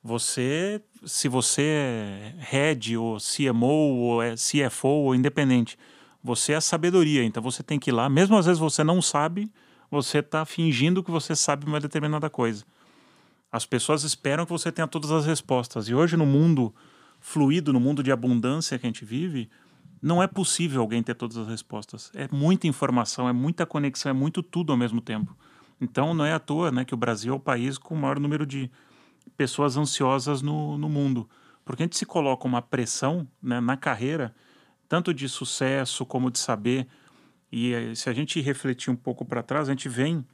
você, 0.03 0.81
se 1.05 1.27
você 1.27 1.61
é 1.61 2.35
head 2.39 2.97
ou 2.97 3.17
CMO 3.17 3.97
ou 3.97 4.23
é 4.23 4.35
CFO 4.35 4.87
ou 4.87 5.15
independente, 5.15 5.77
você 6.23 6.53
é 6.53 6.61
sabedoria, 6.61 7.23
então 7.23 7.43
você 7.43 7.61
tem 7.61 7.77
que 7.77 7.89
ir 7.89 7.93
lá, 7.93 8.09
mesmo 8.09 8.37
às 8.37 8.45
vezes 8.45 8.59
você 8.59 8.83
não 8.83 9.01
sabe, 9.01 9.51
você 9.91 10.19
está 10.19 10.45
fingindo 10.45 11.03
que 11.03 11.11
você 11.11 11.35
sabe 11.35 11.65
uma 11.65 11.79
determinada 11.79 12.29
coisa. 12.29 12.65
As 13.51 13.65
pessoas 13.65 14.03
esperam 14.03 14.45
que 14.45 14.51
você 14.51 14.71
tenha 14.71 14.87
todas 14.87 15.11
as 15.11 15.25
respostas. 15.25 15.87
E 15.87 15.93
hoje, 15.93 16.17
no 16.17 16.25
mundo 16.25 16.73
fluido, 17.19 17.71
no 17.71 17.79
mundo 17.79 18.01
de 18.01 18.11
abundância 18.11 18.79
que 18.79 18.87
a 18.87 18.89
gente 18.89 19.05
vive, 19.05 19.47
não 20.01 20.23
é 20.23 20.27
possível 20.27 20.81
alguém 20.81 21.03
ter 21.03 21.13
todas 21.13 21.37
as 21.37 21.47
respostas. 21.47 22.11
É 22.15 22.27
muita 22.31 22.65
informação, 22.65 23.29
é 23.29 23.33
muita 23.33 23.65
conexão, 23.65 24.09
é 24.09 24.13
muito 24.13 24.41
tudo 24.41 24.71
ao 24.71 24.77
mesmo 24.77 24.99
tempo. 24.99 25.37
Então, 25.79 26.13
não 26.13 26.25
é 26.25 26.33
à 26.33 26.39
toa 26.39 26.71
né, 26.71 26.83
que 26.83 26.93
o 26.93 26.97
Brasil 26.97 27.33
é 27.33 27.35
o 27.35 27.39
país 27.39 27.77
com 27.77 27.93
o 27.93 27.97
maior 27.97 28.19
número 28.19 28.45
de 28.45 28.71
pessoas 29.35 29.77
ansiosas 29.77 30.41
no, 30.41 30.77
no 30.77 30.89
mundo. 30.89 31.29
Porque 31.65 31.83
a 31.83 31.85
gente 31.85 31.97
se 31.97 32.05
coloca 32.05 32.47
uma 32.47 32.61
pressão 32.61 33.27
né, 33.41 33.59
na 33.59 33.77
carreira, 33.77 34.35
tanto 34.87 35.13
de 35.13 35.27
sucesso 35.29 36.05
como 36.05 36.29
de 36.29 36.39
saber 36.39 36.87
e 37.55 37.71
eh, 37.71 37.93
se 37.93 38.09
a 38.09 38.13
gente 38.13 38.41
refletir 38.41 38.89
um 38.89 38.95
pouco 38.95 39.23
para 39.23 39.43
trás, 39.43 39.69
a 39.69 39.71
gente 39.71 39.87
vem 39.87 40.25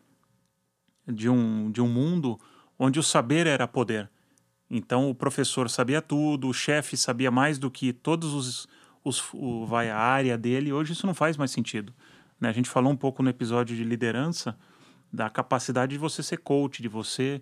de 1.06 1.28
um, 1.28 1.70
de 1.70 1.82
um 1.82 1.88
mundo 1.88 2.40
onde 2.78 2.98
o 2.98 3.04
saber 3.04 3.46
era 3.46 3.68
poder. 3.68 4.10
Então 4.70 5.10
o 5.10 5.14
professor 5.14 5.70
sabia 5.70 6.02
tudo, 6.02 6.48
o 6.48 6.54
chefe 6.54 6.96
sabia 6.96 7.30
mais 7.30 7.60
do 7.60 7.70
que 7.70 7.92
todos 7.92 8.34
os, 8.34 8.70
os 9.04 9.22
o, 9.34 9.66
vai 9.66 9.90
a 9.90 9.98
área 9.98 10.38
dele. 10.38 10.72
Hoje 10.72 10.94
isso 10.94 11.06
não 11.06 11.14
faz 11.14 11.36
mais 11.36 11.52
sentido. 11.52 11.94
Né? 12.40 12.48
A 12.48 12.54
gente 12.54 12.70
falou 12.70 12.90
um 12.90 12.96
pouco 12.96 13.22
no 13.22 13.30
episódio 13.30 13.76
de 13.76 13.84
liderança 13.84 14.58
da 15.12 15.30
capacidade 15.30 15.92
de 15.92 15.98
você 15.98 16.24
ser 16.24 16.38
coach, 16.38 16.82
de 16.82 16.88
você 16.88 17.42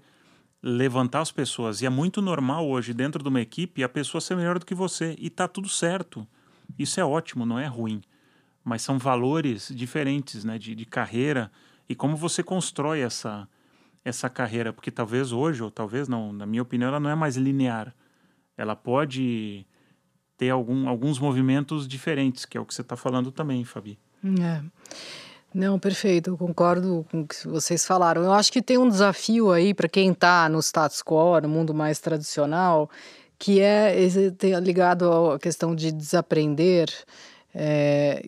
levantar 0.62 1.22
as 1.22 1.32
pessoas. 1.32 1.82
E 1.82 1.86
é 1.86 1.90
muito 1.90 2.22
normal 2.22 2.68
hoje, 2.68 2.94
dentro 2.94 3.22
de 3.22 3.30
uma 3.30 3.42
equipe, 3.42 3.84
a 3.84 3.90
pessoa 3.90 4.22
ser 4.22 4.36
melhor 4.36 4.60
do 4.60 4.66
que 4.66 4.76
você. 4.76 5.16
E 5.20 5.30
tá 5.30 5.48
tudo 5.48 5.70
certo. 5.70 6.28
Isso 6.78 7.00
é 7.00 7.06
ótimo, 7.06 7.46
não 7.46 7.60
é 7.60 7.68
ruim. 7.68 8.02
Mas 8.64 8.82
são 8.82 8.98
valores 8.98 9.72
diferentes 9.74 10.44
né, 10.44 10.58
de, 10.58 10.76
de 10.76 10.86
carreira 10.86 11.52
e 11.88 11.96
como 11.96 12.18
você 12.18 12.44
constrói 12.44 13.00
essa, 13.00 13.48
essa 14.04 14.30
carreira. 14.30 14.74
Porque 14.74 14.92
talvez 14.92 15.32
hoje, 15.32 15.64
ou 15.64 15.72
talvez 15.72 16.08
não, 16.08 16.34
na 16.34 16.46
minha 16.46 16.62
opinião, 16.62 16.90
ela 16.90 17.00
não 17.00 17.10
é 17.10 17.16
mais 17.16 17.38
linear. 17.38 17.96
Ela 18.58 18.76
pode 18.76 19.66
ter 20.38 20.50
algum, 20.50 20.88
alguns 20.88 21.20
movimentos 21.20 21.88
diferentes, 21.88 22.46
que 22.46 22.58
é 22.58 22.62
o 22.62 22.66
que 22.66 22.74
você 22.74 22.82
está 22.82 22.96
falando 22.96 23.32
também, 23.32 23.64
Fabi. 23.64 23.98
É. 24.40 24.62
Não, 25.58 25.80
perfeito, 25.80 26.30
eu 26.30 26.38
concordo 26.38 27.04
com 27.10 27.22
o 27.22 27.28
que 27.28 27.48
vocês 27.48 27.84
falaram. 27.84 28.22
Eu 28.24 28.32
acho 28.32 28.54
que 28.54 28.62
tem 28.62 28.78
um 28.78 28.88
desafio 28.88 29.52
aí 29.52 29.74
para 29.74 29.90
quem 29.90 30.12
está 30.12 30.48
no 30.48 30.60
status 30.60 31.02
quo, 31.02 31.42
no 31.42 31.50
mundo 31.50 31.74
mais 31.74 32.00
tradicional, 32.00 32.88
que 33.40 33.60
é 33.60 33.92
ligado 34.62 35.32
à 35.32 35.40
questão 35.40 35.74
de 35.74 35.92
desaprender, 35.92 36.90
é, 37.56 38.22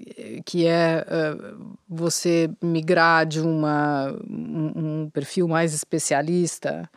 que 0.44 0.66
é 0.66 1.06
uh, 1.06 1.76
você 1.88 2.50
migrar 2.64 3.28
de 3.28 3.40
uma, 3.40 4.12
um, 4.28 5.04
um 5.04 5.10
perfil 5.12 5.48
mais 5.48 5.72
especialista 5.76 6.90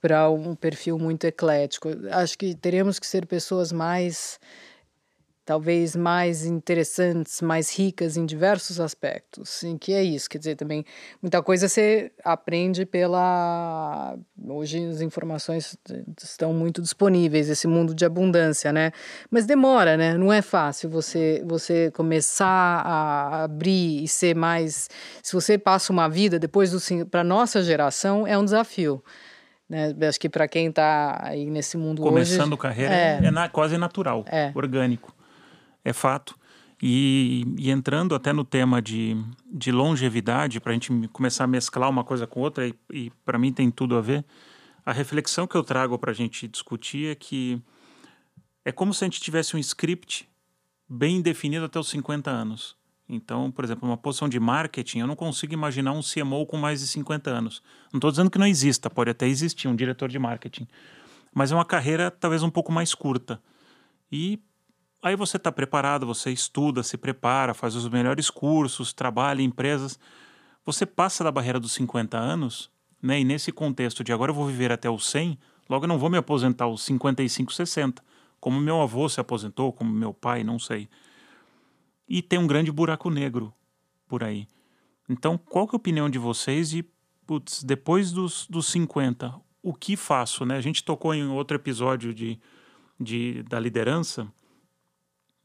para 0.00 0.28
um 0.28 0.56
perfil 0.56 0.98
muito 0.98 1.24
eclético. 1.24 1.90
Acho 2.10 2.36
que 2.36 2.52
teremos 2.52 2.98
que 2.98 3.06
ser 3.06 3.26
pessoas 3.26 3.70
mais 3.70 4.40
talvez 5.48 5.96
mais 5.96 6.44
interessantes, 6.44 7.40
mais 7.40 7.74
ricas 7.74 8.18
em 8.18 8.26
diversos 8.26 8.78
aspectos. 8.78 9.64
Em 9.64 9.78
que 9.78 9.94
é 9.94 10.04
isso, 10.04 10.28
quer 10.28 10.36
dizer, 10.36 10.56
também 10.56 10.84
muita 11.22 11.42
coisa 11.42 11.66
você 11.66 12.12
aprende 12.22 12.84
pela 12.84 14.14
hoje 14.46 14.84
as 14.84 15.00
informações 15.00 15.74
estão 16.22 16.52
muito 16.52 16.82
disponíveis, 16.82 17.48
esse 17.48 17.66
mundo 17.66 17.94
de 17.94 18.04
abundância, 18.04 18.70
né? 18.74 18.92
Mas 19.30 19.46
demora, 19.46 19.96
né? 19.96 20.18
Não 20.18 20.30
é 20.30 20.42
fácil 20.42 20.90
você 20.90 21.42
você 21.46 21.90
começar 21.92 22.44
a 22.84 23.44
abrir 23.44 24.04
e 24.04 24.06
ser 24.06 24.36
mais, 24.36 24.90
se 25.22 25.32
você 25.32 25.56
passa 25.56 25.90
uma 25.90 26.10
vida 26.10 26.38
depois 26.38 26.72
do 26.72 27.06
para 27.06 27.24
nossa 27.24 27.62
geração 27.62 28.26
é 28.26 28.36
um 28.36 28.44
desafio. 28.44 29.02
Né? 29.66 29.94
Acho 30.06 30.20
que 30.20 30.28
para 30.28 30.46
quem 30.46 30.68
está 30.68 31.18
aí 31.22 31.48
nesse 31.48 31.78
mundo 31.78 32.02
Começando 32.02 32.52
hoje, 32.52 32.60
carreira 32.60 32.94
é, 32.94 33.20
é 33.24 33.30
na, 33.30 33.48
quase 33.48 33.78
natural, 33.78 34.26
é. 34.28 34.52
orgânico 34.54 35.16
é 35.88 35.92
fato. 35.92 36.36
E, 36.80 37.44
e, 37.58 37.70
entrando 37.70 38.14
até 38.14 38.32
no 38.32 38.44
tema 38.44 38.80
de, 38.80 39.16
de 39.50 39.72
longevidade, 39.72 40.60
para 40.60 40.70
a 40.70 40.74
gente 40.74 41.08
começar 41.08 41.44
a 41.44 41.48
mesclar 41.48 41.90
uma 41.90 42.04
coisa 42.04 42.26
com 42.26 42.40
outra, 42.40 42.68
e, 42.68 42.74
e 42.92 43.10
para 43.24 43.38
mim 43.38 43.52
tem 43.52 43.70
tudo 43.70 43.96
a 43.96 44.00
ver, 44.00 44.24
a 44.86 44.92
reflexão 44.92 45.46
que 45.46 45.56
eu 45.56 45.64
trago 45.64 45.98
para 45.98 46.12
a 46.12 46.14
gente 46.14 46.46
discutir 46.46 47.10
é 47.10 47.14
que 47.14 47.60
é 48.64 48.70
como 48.70 48.94
se 48.94 49.04
a 49.04 49.06
gente 49.06 49.20
tivesse 49.20 49.56
um 49.56 49.58
script 49.58 50.28
bem 50.88 51.20
definido 51.20 51.64
até 51.64 51.78
os 51.78 51.88
50 51.88 52.30
anos. 52.30 52.76
Então, 53.08 53.50
por 53.50 53.64
exemplo, 53.64 53.88
uma 53.88 53.96
posição 53.96 54.28
de 54.28 54.38
marketing, 54.38 55.00
eu 55.00 55.06
não 55.06 55.16
consigo 55.16 55.54
imaginar 55.54 55.92
um 55.92 56.00
CMO 56.00 56.46
com 56.46 56.58
mais 56.58 56.80
de 56.80 56.86
50 56.86 57.30
anos. 57.30 57.62
Não 57.92 57.98
estou 57.98 58.10
dizendo 58.10 58.30
que 58.30 58.38
não 58.38 58.46
exista, 58.46 58.90
pode 58.90 59.10
até 59.10 59.26
existir 59.26 59.66
um 59.66 59.74
diretor 59.74 60.08
de 60.08 60.18
marketing. 60.18 60.68
Mas 61.34 61.50
é 61.50 61.54
uma 61.54 61.64
carreira 61.64 62.10
talvez 62.10 62.42
um 62.42 62.50
pouco 62.50 62.70
mais 62.70 62.94
curta. 62.94 63.40
E 64.12 64.38
Aí 65.00 65.14
você 65.14 65.36
está 65.36 65.52
preparado, 65.52 66.06
você 66.06 66.30
estuda, 66.30 66.82
se 66.82 66.96
prepara, 66.96 67.54
faz 67.54 67.76
os 67.76 67.88
melhores 67.88 68.30
cursos, 68.30 68.92
trabalha 68.92 69.40
em 69.40 69.44
empresas. 69.44 69.98
Você 70.64 70.84
passa 70.84 71.22
da 71.22 71.30
barreira 71.30 71.60
dos 71.60 71.72
50 71.72 72.18
anos, 72.18 72.70
né? 73.00 73.20
E 73.20 73.24
nesse 73.24 73.52
contexto 73.52 74.02
de 74.02 74.12
agora 74.12 74.30
eu 74.32 74.34
vou 74.34 74.46
viver 74.46 74.72
até 74.72 74.90
os 74.90 75.08
100, 75.08 75.38
logo 75.68 75.84
eu 75.84 75.88
não 75.88 75.98
vou 75.98 76.10
me 76.10 76.18
aposentar 76.18 76.64
aos 76.64 76.82
55, 76.82 77.52
60, 77.52 78.02
como 78.40 78.60
meu 78.60 78.80
avô 78.80 79.08
se 79.08 79.20
aposentou, 79.20 79.72
como 79.72 79.92
meu 79.92 80.12
pai, 80.12 80.42
não 80.42 80.58
sei. 80.58 80.88
E 82.08 82.20
tem 82.20 82.38
um 82.38 82.46
grande 82.46 82.72
buraco 82.72 83.08
negro 83.08 83.52
por 84.08 84.24
aí. 84.24 84.48
Então, 85.08 85.38
qual 85.38 85.66
que 85.66 85.74
é 85.74 85.76
a 85.76 85.80
opinião 85.80 86.10
de 86.10 86.18
vocês 86.18 86.70
de, 86.70 86.84
putz, 87.26 87.62
depois 87.62 88.10
dos, 88.10 88.46
dos 88.48 88.66
50, 88.66 89.34
o 89.62 89.72
que 89.72 89.96
faço, 89.96 90.44
né? 90.44 90.56
A 90.56 90.60
gente 90.60 90.82
tocou 90.82 91.14
em 91.14 91.26
outro 91.28 91.56
episódio 91.56 92.12
de, 92.12 92.38
de, 92.98 93.42
da 93.44 93.60
liderança, 93.60 94.30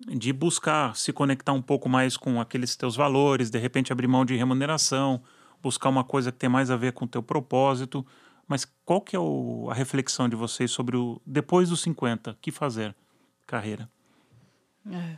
de 0.07 0.33
buscar 0.33 0.95
se 0.95 1.13
conectar 1.13 1.53
um 1.53 1.61
pouco 1.61 1.87
mais 1.87 2.17
com 2.17 2.39
aqueles 2.39 2.75
teus 2.75 2.95
valores, 2.95 3.49
de 3.49 3.59
repente 3.59 3.91
abrir 3.91 4.07
mão 4.07 4.25
de 4.25 4.35
remuneração, 4.35 5.21
buscar 5.61 5.89
uma 5.89 6.03
coisa 6.03 6.31
que 6.31 6.37
tem 6.37 6.49
mais 6.49 6.69
a 6.69 6.75
ver 6.75 6.93
com 6.93 7.05
o 7.05 7.07
teu 7.07 7.23
propósito. 7.23 8.05
Mas 8.47 8.67
qual 8.85 9.01
que 9.01 9.15
é 9.15 9.19
o, 9.19 9.67
a 9.71 9.73
reflexão 9.73 10.27
de 10.27 10.35
vocês 10.35 10.69
sobre 10.71 10.97
o 10.97 11.21
depois 11.25 11.69
dos 11.69 11.81
50, 11.81 12.37
que 12.41 12.51
fazer 12.51 12.93
carreira? 13.47 13.89
É. 14.91 15.15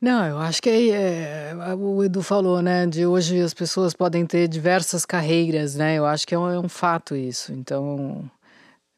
Não, 0.00 0.24
eu 0.24 0.38
acho 0.38 0.62
que 0.62 0.92
é, 0.92 1.52
o 1.76 2.04
Edu 2.04 2.22
falou, 2.22 2.62
né? 2.62 2.86
De 2.86 3.04
hoje 3.04 3.40
as 3.40 3.52
pessoas 3.52 3.92
podem 3.92 4.24
ter 4.24 4.46
diversas 4.46 5.04
carreiras, 5.04 5.74
né? 5.74 5.96
Eu 5.96 6.06
acho 6.06 6.24
que 6.24 6.36
é 6.36 6.38
um, 6.38 6.48
é 6.48 6.60
um 6.60 6.68
fato 6.68 7.16
isso. 7.16 7.52
Então, 7.52 8.30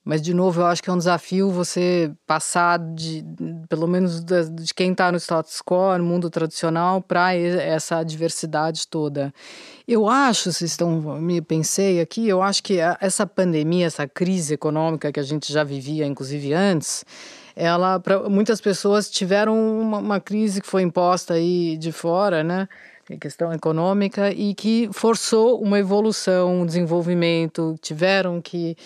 mas, 0.02 0.22
de 0.22 0.32
novo, 0.32 0.62
eu 0.62 0.66
acho 0.66 0.82
que 0.82 0.88
é 0.88 0.92
um 0.92 0.98
desafio 0.98 1.50
você 1.50 2.10
passar 2.26 2.78
de, 2.78 3.22
pelo 3.68 3.86
menos 3.86 4.20
de, 4.20 4.72
quem 4.74 4.92
está 4.92 5.12
no 5.12 5.18
status 5.18 5.60
quo, 5.60 5.96
no 5.98 6.04
mundo 6.04 6.30
tradicional, 6.30 7.02
para 7.02 7.34
essa 7.34 8.02
diversidade 8.02 8.88
toda. 8.88 9.32
Eu 9.86 10.08
acho, 10.08 10.52
se 10.52 10.64
estão, 10.64 11.20
me 11.20 11.42
pensei 11.42 12.00
aqui, 12.00 12.26
eu 12.26 12.40
acho 12.40 12.62
que 12.62 12.78
essa 12.98 13.26
pandemia, 13.26 13.86
essa 13.86 14.08
crise 14.08 14.54
econômica 14.54 15.12
que 15.12 15.20
a 15.20 15.24
gente 15.24 15.52
já 15.52 15.62
vivia, 15.62 16.06
inclusive 16.06 16.54
antes, 16.54 17.04
ela, 17.54 18.00
para 18.00 18.26
muitas 18.28 18.58
pessoas 18.58 19.10
tiveram 19.10 19.80
uma, 19.80 19.98
uma 19.98 20.20
crise 20.20 20.62
que 20.62 20.66
foi 20.66 20.80
imposta 20.80 21.34
aí 21.34 21.76
de 21.76 21.92
fora, 21.92 22.42
né? 22.42 22.68
questão 23.20 23.52
econômica 23.52 24.30
e 24.30 24.54
que 24.54 24.88
forçou 24.92 25.60
uma 25.60 25.78
evolução, 25.78 26.60
um 26.60 26.66
desenvolvimento, 26.66 27.74
tiveram 27.82 28.40
que 28.40 28.76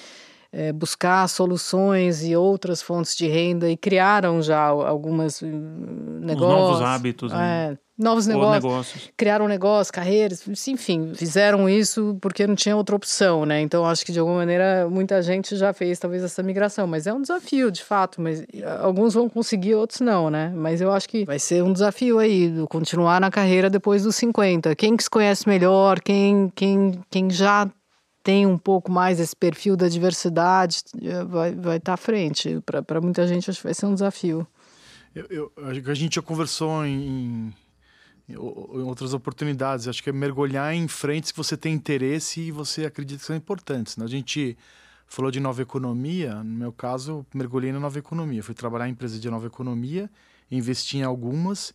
é, 0.57 0.73
buscar 0.73 1.29
soluções 1.29 2.23
e 2.23 2.37
outras 2.37 2.81
fontes 2.81 3.17
de 3.17 3.27
renda 3.27 3.69
e 3.69 3.77
criaram 3.77 4.41
já 4.41 4.61
algumas 4.61 5.43
negócios. 5.43 6.61
novos 6.61 6.81
hábitos. 6.81 7.33
É, 7.33 7.37
né? 7.37 7.79
Novos 7.97 8.27
negócios, 8.27 8.65
negócios. 8.65 9.11
Criaram 9.17 9.47
negócios, 9.47 9.91
carreiras, 9.91 10.45
enfim, 10.67 11.13
fizeram 11.15 11.69
isso 11.69 12.17
porque 12.21 12.45
não 12.45 12.57
tinha 12.57 12.77
outra 12.77 12.97
opção, 12.97 13.45
né? 13.45 13.61
Então 13.61 13.85
acho 13.85 14.05
que 14.05 14.11
de 14.11 14.19
alguma 14.19 14.39
maneira 14.39 14.89
muita 14.91 15.23
gente 15.23 15.55
já 15.57 15.73
fez 15.73 15.99
talvez 16.01 16.25
essa 16.25 16.43
migração, 16.43 16.89
mas 16.89 17.07
é 17.07 17.13
um 17.13 17.23
desafio 17.23 17.71
de 17.71 17.85
fato, 17.85 18.21
mas 18.21 18.45
alguns 18.81 19.15
vão 19.15 19.29
conseguir, 19.29 19.77
outros 19.77 20.01
não, 20.01 20.29
né? 20.29 20.53
Mas 20.57 20.81
eu 20.81 20.91
acho 20.93 21.09
que 21.09 21.25
vai 21.25 21.39
ser 21.39 21.63
um 21.63 21.73
desafio 21.73 22.19
aí, 22.19 22.53
continuar 22.69 23.21
na 23.21 23.31
carreira 23.31 23.71
depois 23.71 24.03
dos 24.03 24.17
50. 24.17 24.75
Quem 24.75 24.97
que 24.97 25.05
se 25.05 25.11
conhece 25.11 25.49
melhor, 25.49 26.01
quem, 26.01 26.51
quem, 26.55 27.01
quem 27.09 27.31
já 27.31 27.69
tem 28.25 28.47
um 28.47 28.57
pouco 28.57 28.91
mais 28.91 29.21
esse 29.21 29.37
perfil 29.37 29.77
da 29.77 29.87
diversidade, 29.87 30.83
eh, 31.03 31.23
vai 31.25 31.51
estar 31.51 31.63
vai 31.63 31.79
tá 31.79 31.93
à 31.93 31.97
frente. 31.99 32.59
Para 32.87 32.99
muita 32.99 33.29
gente, 33.29 33.51
acho 33.51 33.61
que 33.61 33.67
vai 33.67 33.75
ser 33.75 33.85
um 33.85 33.93
desafio. 33.93 34.47
Eu, 35.15 35.27
eu, 35.29 35.53
a 35.87 35.95
gente 35.95 36.15
já 36.17 36.23
conversou 36.23 36.87
em, 36.87 37.55
em, 38.27 38.37
outras 38.37 39.13
oportunidades. 39.13 39.87
Acho 39.87 40.03
que 40.03 40.09
é 40.09 40.13
mergulhar 40.13 40.75
em 40.75 40.89
frentes 40.89 41.31
que 41.31 41.37
você 41.37 41.55
tem 41.55 41.75
interesse 41.75 42.41
e 42.41 42.51
você 42.51 42.87
acredita 42.87 43.21
que 43.21 43.27
são 43.27 43.37
importantes. 43.37 43.99
Né? 43.99 44.07
A 44.07 44.09
gente 44.09 44.57
falou 45.07 45.31
de 45.31 45.39
nova 45.39 45.61
economia. 45.61 46.43
No 46.43 46.59
meu 46.59 46.73
caso, 46.73 47.27
mergulhei 47.35 47.73
na 47.73 47.79
nova 47.79 47.99
economia. 47.99 48.43
Fui 48.43 48.55
trabalhar 48.55 48.89
em 48.89 48.93
empresa 48.93 49.19
de 49.19 49.29
nova 49.29 49.47
economia, 49.47 50.11
investi 50.51 50.97
em 50.97 51.03
algumas 51.03 51.75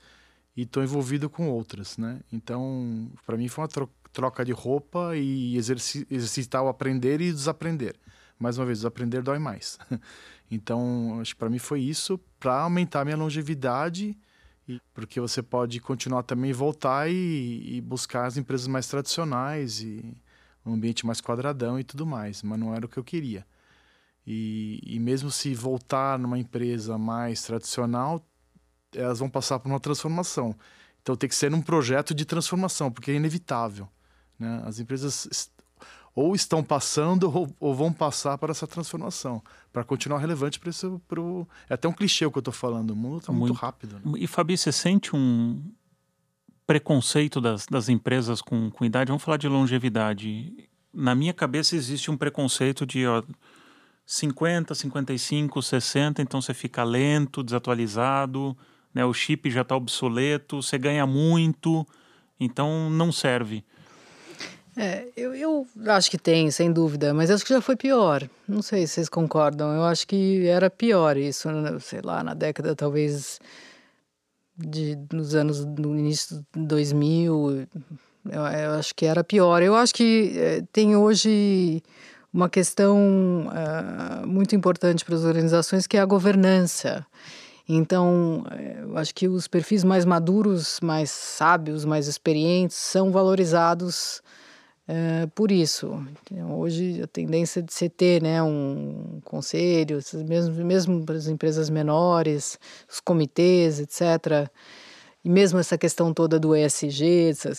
e 0.58 0.64
estou 0.64 0.82
envolvido 0.82 1.30
com 1.30 1.48
outras. 1.48 1.96
Né? 1.96 2.22
Então, 2.34 3.08
para 3.24 3.38
mim, 3.38 3.48
foi 3.48 3.62
uma 3.62 3.68
troca 3.68 3.94
troca 4.12 4.44
de 4.44 4.52
roupa 4.52 5.16
e 5.16 5.56
exerci 5.56 6.06
exercitar 6.10 6.64
o 6.64 6.68
aprender 6.68 7.22
e 7.22 7.32
desaprender. 7.32 7.96
Mais 8.38 8.58
uma 8.58 8.66
vez, 8.66 8.80
desaprender 8.80 9.22
dói 9.22 9.40
mais. 9.40 9.78
então, 10.50 11.20
acho 11.20 11.34
que 11.34 11.40
para 11.40 11.50
mim 11.50 11.60
foi 11.60 11.82
isso, 11.82 12.18
para 12.40 12.62
aumentar 12.62 13.04
minha 13.04 13.18
longevidade, 13.18 14.18
porque 14.94 15.20
você 15.20 15.42
pode 15.42 15.80
continuar 15.80 16.24
também 16.24 16.54
voltar 16.54 17.10
e, 17.10 17.78
e, 17.78 17.82
buscar 17.82 18.26
as 18.26 18.38
empresas 18.38 18.68
mais 18.68 18.88
tradicionais 18.88 19.82
e 19.82 20.16
um 20.66 20.74
ambiente 20.74 21.06
mais 21.06 21.20
quadradão 21.20 21.80
e 21.80 21.84
tudo 21.84 22.06
mais, 22.06 22.44
mas 22.44 22.60
não 22.60 22.74
era 22.74 22.86
o 22.86 22.90
que 22.90 22.98
eu 22.98 23.04
queria. 23.04 23.46
E, 24.26 24.80
e 24.84 25.00
mesmo 25.00 25.32
se 25.32 25.56
voltar 25.56 26.20
numa 26.20 26.38
empresa 26.38 26.98
mais 26.98 27.42
tradicional, 27.42 28.24
elas 28.94 29.20
vão 29.20 29.30
passar 29.30 29.60
por 29.60 29.70
uma 29.70 29.80
transformação. 29.80 30.56
Então 31.02 31.16
tem 31.16 31.28
que 31.28 31.36
ser 31.36 31.54
um 31.54 31.62
projeto 31.62 32.14
de 32.14 32.26
transformação, 32.26 32.92
porque 32.92 33.12
é 33.12 33.16
inevitável. 33.16 33.88
Né? 34.40 34.62
As 34.66 34.80
empresas 34.80 35.52
ou 36.16 36.36
estão 36.36 36.64
passando 36.64 37.32
ou, 37.34 37.56
ou, 37.60 37.74
vão 37.74 37.94
passar 37.94 38.38
para 38.38 38.52
essa 38.52 38.68
transformação, 38.68 39.42
para 39.72 39.84
continuar 39.84 40.20
relevante 40.20 40.60
para 40.60 40.70
isso. 40.70 41.02
Pro... 41.08 41.48
É 41.70 41.74
até 41.76 41.88
um 41.88 41.94
clichê 41.94 42.26
o 42.26 42.32
que 42.32 42.38
eu 42.38 42.42
estou 42.42 42.54
falando, 42.54 42.92
o 42.92 42.96
mundo 42.96 43.20
está 43.20 43.32
muito, 43.32 43.54
muito, 43.54 43.58
rápido. 43.58 43.96
Né? 44.04 44.14
E 44.18 44.28
Fabi, 44.28 44.58
você 44.58 44.72
sente 44.72 45.16
um 45.16 45.62
preconceito 46.66 47.40
das, 47.40 47.66
das 47.66 47.90
empresas 47.90 48.42
com, 48.42 48.70
com 48.70 48.86
idade? 48.86 49.10
Vamos 49.10 49.24
falar 49.24 49.38
de 49.38 49.48
longevidade. 49.48 50.68
na 50.94 51.16
minha 51.16 51.34
cabeça 51.34 51.76
existe 51.76 52.12
um 52.12 52.18
preconceito 52.18 52.86
de 52.86 53.06
ó, 53.08 53.24
50, 54.06 54.74
55, 54.74 55.62
60, 55.62 56.22
então 56.22 56.42
você 56.42 56.54
fica 56.54 56.84
lento, 56.84 57.44
desatualizado, 57.44 58.58
né? 58.94 59.06
o 59.06 59.14
chip 59.14 59.50
já 59.52 59.62
está 59.62 59.76
obsoleto, 59.76 60.62
você 60.62 60.78
ganha 60.78 61.06
muito, 61.06 61.86
então 62.40 62.90
não 62.90 63.12
serve. 63.12 63.64
É, 64.82 65.08
eu, 65.18 65.36
eu 65.36 65.68
acho 65.88 66.10
que 66.10 66.18
tem, 66.18 66.50
sem 66.50 66.72
dúvida, 66.72 67.14
mas 67.14 67.30
acho 67.30 67.44
que 67.44 67.54
já 67.54 67.60
foi 67.60 67.76
pior. 67.76 68.26
Não 68.48 68.62
sei 68.62 68.88
se 68.88 68.94
vocês 68.94 69.10
concordam. 69.10 69.76
Eu 69.76 69.84
acho 69.84 70.08
que 70.08 70.48
era 70.48 70.70
pior 70.70 71.18
isso, 71.18 71.52
né? 71.52 71.78
sei 71.82 72.00
lá, 72.02 72.24
na 72.24 72.34
década 72.34 72.74
talvez 72.74 73.42
de 74.58 74.98
nos 75.12 75.36
anos 75.36 75.66
no 75.66 76.00
início 76.00 76.46
de 76.56 76.66
2000. 76.66 77.68
Eu, 78.32 78.42
eu 78.42 78.72
acho 78.80 78.96
que 78.96 79.06
era 79.06 79.22
pior. 79.22 79.62
Eu 79.62 79.76
acho 79.76 79.94
que 79.94 80.32
é, 80.38 80.64
tem 80.72 80.96
hoje 80.96 81.84
uma 82.32 82.48
questão 82.48 83.48
uh, 83.48 84.26
muito 84.26 84.56
importante 84.56 85.04
para 85.04 85.16
as 85.16 85.26
organizações 85.26 85.88
que 85.88 85.98
é 85.98 86.00
a 86.00 86.06
governança. 86.06 87.06
Então, 87.68 88.46
é, 88.52 88.78
eu 88.82 88.98
acho 88.98 89.14
que 89.14 89.28
os 89.28 89.46
perfis 89.46 89.84
mais 89.84 90.06
maduros, 90.06 90.80
mais 90.82 91.12
sábios, 91.12 91.84
mais 91.84 92.08
experientes 92.08 92.78
são 92.78 93.12
valorizados 93.12 94.22
é, 94.92 95.28
por 95.36 95.52
isso. 95.52 96.04
Hoje 96.58 97.00
a 97.04 97.06
tendência 97.06 97.62
de 97.62 97.72
se 97.72 97.88
ter 97.88 98.24
né, 98.24 98.42
um 98.42 99.22
conselho, 99.24 100.00
mesmo, 100.28 100.66
mesmo 100.66 101.06
para 101.06 101.14
as 101.14 101.28
empresas 101.28 101.70
menores, 101.70 102.58
os 102.92 103.00
comitês, 103.00 103.80
etc. 103.80 104.50
E 105.24 105.30
mesmo 105.30 105.60
essa 105.60 105.78
questão 105.78 106.12
toda 106.12 106.40
do 106.40 106.56
ESG, 106.56 107.30
essa 107.30 107.52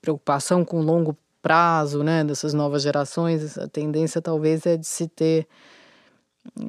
preocupação 0.00 0.64
com 0.64 0.80
longo 0.80 1.18
prazo 1.42 2.04
né, 2.04 2.22
dessas 2.22 2.54
novas 2.54 2.84
gerações, 2.84 3.58
a 3.58 3.66
tendência 3.66 4.22
talvez 4.22 4.64
é 4.64 4.76
de 4.76 4.86
se 4.86 5.08
ter 5.08 5.48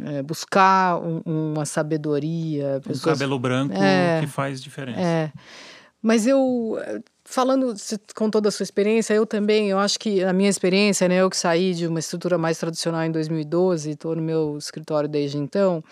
é, 0.04 0.24
buscar 0.24 0.98
um, 1.00 1.22
uma 1.26 1.66
sabedoria. 1.66 2.82
Pessoas... 2.84 3.06
Um 3.06 3.20
cabelo 3.20 3.38
branco 3.38 3.76
é, 3.76 4.22
que 4.22 4.26
faz 4.26 4.64
diferença. 4.64 5.00
É. 5.00 5.32
Mas 6.02 6.26
eu 6.26 6.76
falando 7.28 7.74
com 8.16 8.30
toda 8.30 8.48
a 8.48 8.52
sua 8.52 8.64
experiência, 8.64 9.14
eu 9.14 9.26
também, 9.26 9.70
eu 9.70 9.78
acho 9.78 10.00
que 10.00 10.24
a 10.24 10.32
minha 10.32 10.50
experiência, 10.50 11.10
né, 11.10 11.18
eu 11.18 11.30
que 11.30 11.36
saí 11.36 11.74
de 11.74 11.86
uma 11.86 12.00
estrutura 12.00 12.38
mais 12.38 12.58
tradicional 12.58 13.04
em 13.04 13.12
2012, 13.12 13.92
estou 13.92 14.16
no 14.16 14.22
meu 14.22 14.58
escritório 14.58 15.10
desde 15.10 15.38
então, 15.38 15.84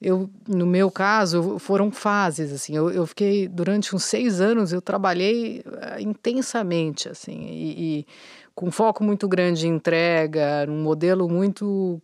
eu, 0.00 0.30
no 0.46 0.64
meu 0.64 0.88
caso, 0.88 1.58
foram 1.58 1.90
fases, 1.90 2.52
assim, 2.52 2.76
eu, 2.76 2.90
eu 2.90 3.04
fiquei, 3.04 3.48
durante 3.48 3.94
uns 3.96 4.04
seis 4.04 4.40
anos, 4.40 4.72
eu 4.72 4.80
trabalhei 4.80 5.64
uh, 5.66 6.00
intensamente, 6.00 7.08
assim, 7.08 7.48
e, 7.50 7.98
e, 7.98 8.06
com 8.54 8.70
foco 8.70 9.02
muito 9.02 9.26
grande 9.26 9.66
em 9.66 9.74
entrega, 9.74 10.64
num 10.66 10.80
modelo 10.80 11.28
muito 11.28 12.00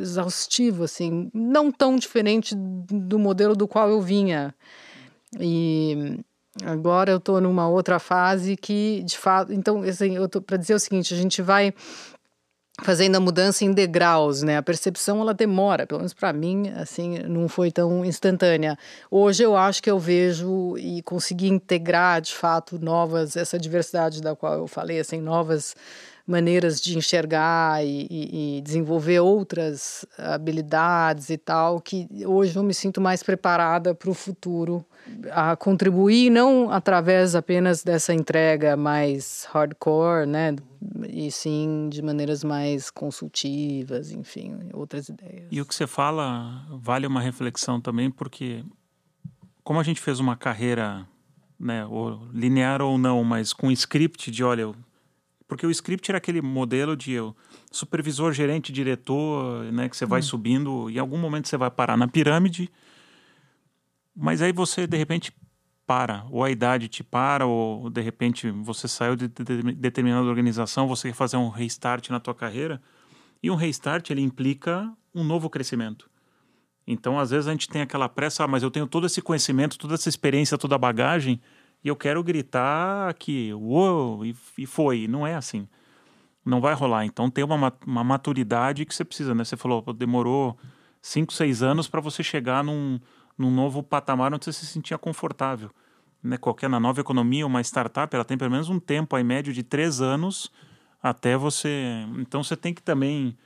exaustivo, 0.00 0.84
assim, 0.84 1.30
não 1.34 1.70
tão 1.70 1.96
diferente 1.96 2.54
do 2.56 3.18
modelo 3.18 3.54
do 3.54 3.68
qual 3.68 3.90
eu 3.90 4.00
vinha, 4.00 4.54
e 5.38 6.18
Agora 6.64 7.10
eu 7.10 7.18
estou 7.18 7.40
numa 7.40 7.68
outra 7.68 7.98
fase 7.98 8.56
que, 8.56 9.02
de 9.04 9.16
fato, 9.16 9.52
então, 9.52 9.82
assim, 9.82 10.16
eu 10.16 10.28
tô 10.28 10.40
para 10.40 10.56
dizer 10.56 10.74
o 10.74 10.78
seguinte, 10.78 11.14
a 11.14 11.16
gente 11.16 11.40
vai 11.40 11.72
fazendo 12.82 13.16
a 13.16 13.20
mudança 13.20 13.64
em 13.64 13.72
degraus, 13.72 14.42
né? 14.42 14.56
A 14.56 14.62
percepção 14.62 15.20
ela 15.20 15.34
demora, 15.34 15.86
pelo 15.86 16.00
menos 16.00 16.14
para 16.14 16.32
mim, 16.32 16.68
assim, 16.76 17.18
não 17.20 17.48
foi 17.48 17.70
tão 17.72 18.04
instantânea. 18.04 18.78
Hoje 19.10 19.42
eu 19.42 19.56
acho 19.56 19.82
que 19.82 19.90
eu 19.90 19.98
vejo 19.98 20.76
e 20.78 21.02
consegui 21.02 21.48
integrar, 21.48 22.20
de 22.20 22.34
fato, 22.34 22.78
novas 22.78 23.36
essa 23.36 23.58
diversidade 23.58 24.22
da 24.22 24.34
qual 24.36 24.54
eu 24.54 24.66
falei, 24.66 25.00
assim, 25.00 25.20
novas 25.20 25.74
maneiras 26.28 26.78
de 26.78 26.98
enxergar 26.98 27.82
e, 27.82 28.06
e, 28.10 28.58
e, 28.58 28.60
desenvolver 28.60 29.18
outras 29.20 30.04
habilidades 30.18 31.30
e 31.30 31.38
tal, 31.38 31.80
que 31.80 32.06
hoje 32.26 32.54
eu 32.54 32.62
me 32.62 32.74
sinto 32.74 33.00
mais 33.00 33.22
preparada 33.22 33.94
para 33.94 34.10
o 34.10 34.14
futuro 34.14 34.84
a 35.32 35.56
contribuir, 35.56 36.28
não 36.28 36.70
através 36.70 37.34
apenas 37.34 37.82
dessa 37.82 38.12
entrega 38.12 38.76
mais 38.76 39.48
hardcore, 39.50 40.26
né? 40.26 40.54
E 41.08 41.30
sim 41.32 41.88
de 41.90 42.02
maneiras 42.02 42.44
mais 42.44 42.90
consultivas, 42.90 44.12
enfim, 44.12 44.54
outras 44.74 45.08
ideias. 45.08 45.46
E 45.50 45.62
o 45.62 45.64
que 45.64 45.74
você 45.74 45.86
fala 45.86 46.62
vale 46.70 47.06
uma 47.06 47.22
reflexão 47.22 47.80
também, 47.80 48.10
porque 48.10 48.62
como 49.64 49.80
a 49.80 49.82
gente 49.82 50.00
fez 50.00 50.20
uma 50.20 50.36
carreira, 50.36 51.06
né, 51.58 51.86
ou 51.86 52.20
linear 52.34 52.82
ou 52.82 52.98
não, 52.98 53.24
mas 53.24 53.54
com 53.54 53.70
script 53.70 54.30
de, 54.30 54.44
olha, 54.44 54.74
porque 55.48 55.66
o 55.66 55.70
script 55.70 56.10
era 56.10 56.18
aquele 56.18 56.42
modelo 56.42 56.94
de 56.94 57.16
supervisor, 57.72 58.32
gerente, 58.32 58.70
diretor, 58.70 59.64
né, 59.72 59.88
que 59.88 59.96
você 59.96 60.04
vai 60.04 60.20
hum. 60.20 60.22
subindo, 60.22 60.90
em 60.90 60.98
algum 60.98 61.16
momento 61.16 61.48
você 61.48 61.56
vai 61.56 61.70
parar 61.70 61.96
na 61.96 62.06
pirâmide, 62.06 62.70
mas 64.14 64.42
aí 64.42 64.52
você 64.52 64.86
de 64.86 64.96
repente 64.96 65.32
para, 65.86 66.26
ou 66.30 66.44
a 66.44 66.50
idade 66.50 66.86
te 66.86 67.02
para, 67.02 67.46
ou 67.46 67.88
de 67.88 68.02
repente 68.02 68.50
você 68.50 68.86
saiu 68.86 69.16
de, 69.16 69.26
de 69.26 69.72
determinada 69.72 70.28
organização, 70.28 70.86
você 70.86 71.08
quer 71.08 71.14
fazer 71.14 71.38
um 71.38 71.48
restart 71.48 72.10
na 72.10 72.20
tua 72.20 72.34
carreira, 72.34 72.80
e 73.42 73.50
um 73.50 73.54
restart 73.54 74.10
ele 74.10 74.20
implica 74.20 74.92
um 75.14 75.24
novo 75.24 75.48
crescimento. 75.48 76.10
Então, 76.86 77.18
às 77.18 77.30
vezes 77.30 77.46
a 77.46 77.52
gente 77.52 77.68
tem 77.68 77.80
aquela 77.80 78.08
pressa, 78.08 78.44
ah, 78.44 78.48
mas 78.48 78.62
eu 78.62 78.70
tenho 78.70 78.86
todo 78.86 79.06
esse 79.06 79.22
conhecimento, 79.22 79.78
toda 79.78 79.94
essa 79.94 80.08
experiência, 80.08 80.58
toda 80.58 80.74
a 80.74 80.78
bagagem, 80.78 81.40
e 81.84 81.88
eu 81.88 81.96
quero 81.96 82.22
gritar 82.22 83.14
que, 83.14 83.52
uou, 83.54 84.24
e, 84.24 84.34
e 84.56 84.66
foi. 84.66 85.06
Não 85.06 85.26
é 85.26 85.34
assim. 85.34 85.68
Não 86.44 86.60
vai 86.60 86.74
rolar. 86.74 87.04
Então 87.04 87.30
tem 87.30 87.44
uma, 87.44 87.72
uma 87.86 88.04
maturidade 88.04 88.84
que 88.84 88.94
você 88.94 89.04
precisa, 89.04 89.34
né? 89.34 89.44
Você 89.44 89.56
falou, 89.56 89.82
demorou 89.92 90.56
cinco, 91.00 91.32
seis 91.32 91.62
anos 91.62 91.88
para 91.88 92.00
você 92.00 92.22
chegar 92.22 92.64
num, 92.64 92.98
num 93.36 93.50
novo 93.50 93.82
patamar 93.82 94.32
onde 94.34 94.44
você 94.44 94.52
se 94.52 94.66
sentia 94.66 94.98
confortável. 94.98 95.70
Né? 96.22 96.36
Qualquer 96.36 96.68
na 96.68 96.80
nova 96.80 97.00
economia, 97.00 97.46
uma 97.46 97.60
startup, 97.60 98.14
ela 98.14 98.24
tem 98.24 98.36
pelo 98.36 98.50
menos 98.50 98.68
um 98.68 98.80
tempo 98.80 99.14
aí 99.14 99.22
médio 99.22 99.52
de 99.52 99.62
três 99.62 100.00
anos 100.00 100.50
até 101.02 101.36
você. 101.36 102.04
Então 102.18 102.42
você 102.42 102.56
tem 102.56 102.74
que 102.74 102.82
também 102.82 103.36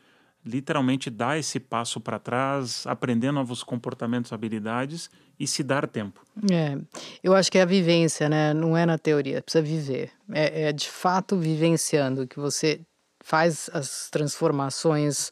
literalmente 0.45 1.09
dar 1.09 1.39
esse 1.39 1.61
passo 1.61 2.01
para 2.01 2.19
trás, 2.19 2.85
aprender 2.87 3.31
novos 3.31 3.63
comportamentos, 3.63 4.33
habilidades 4.33 5.11
e 5.39 5.47
se 5.47 5.63
dar 5.63 5.87
tempo. 5.87 6.21
É, 6.51 6.77
eu 7.23 7.35
acho 7.35 7.51
que 7.51 7.59
é 7.59 7.63
a 7.63 7.67
vivência, 7.67 8.29
né? 8.29 8.53
Não 8.53 8.77
é 8.77 8.85
na 8.85 8.99
teoria, 8.99 9.41
precisa 9.41 9.63
viver. 9.63 10.11
É, 10.33 10.69
é 10.69 10.73
de 10.73 10.89
fato 10.89 11.37
vivenciando 11.37 12.27
que 12.27 12.39
você 12.39 12.81
faz 13.21 13.71
as 13.73 14.11
transformações 14.11 15.31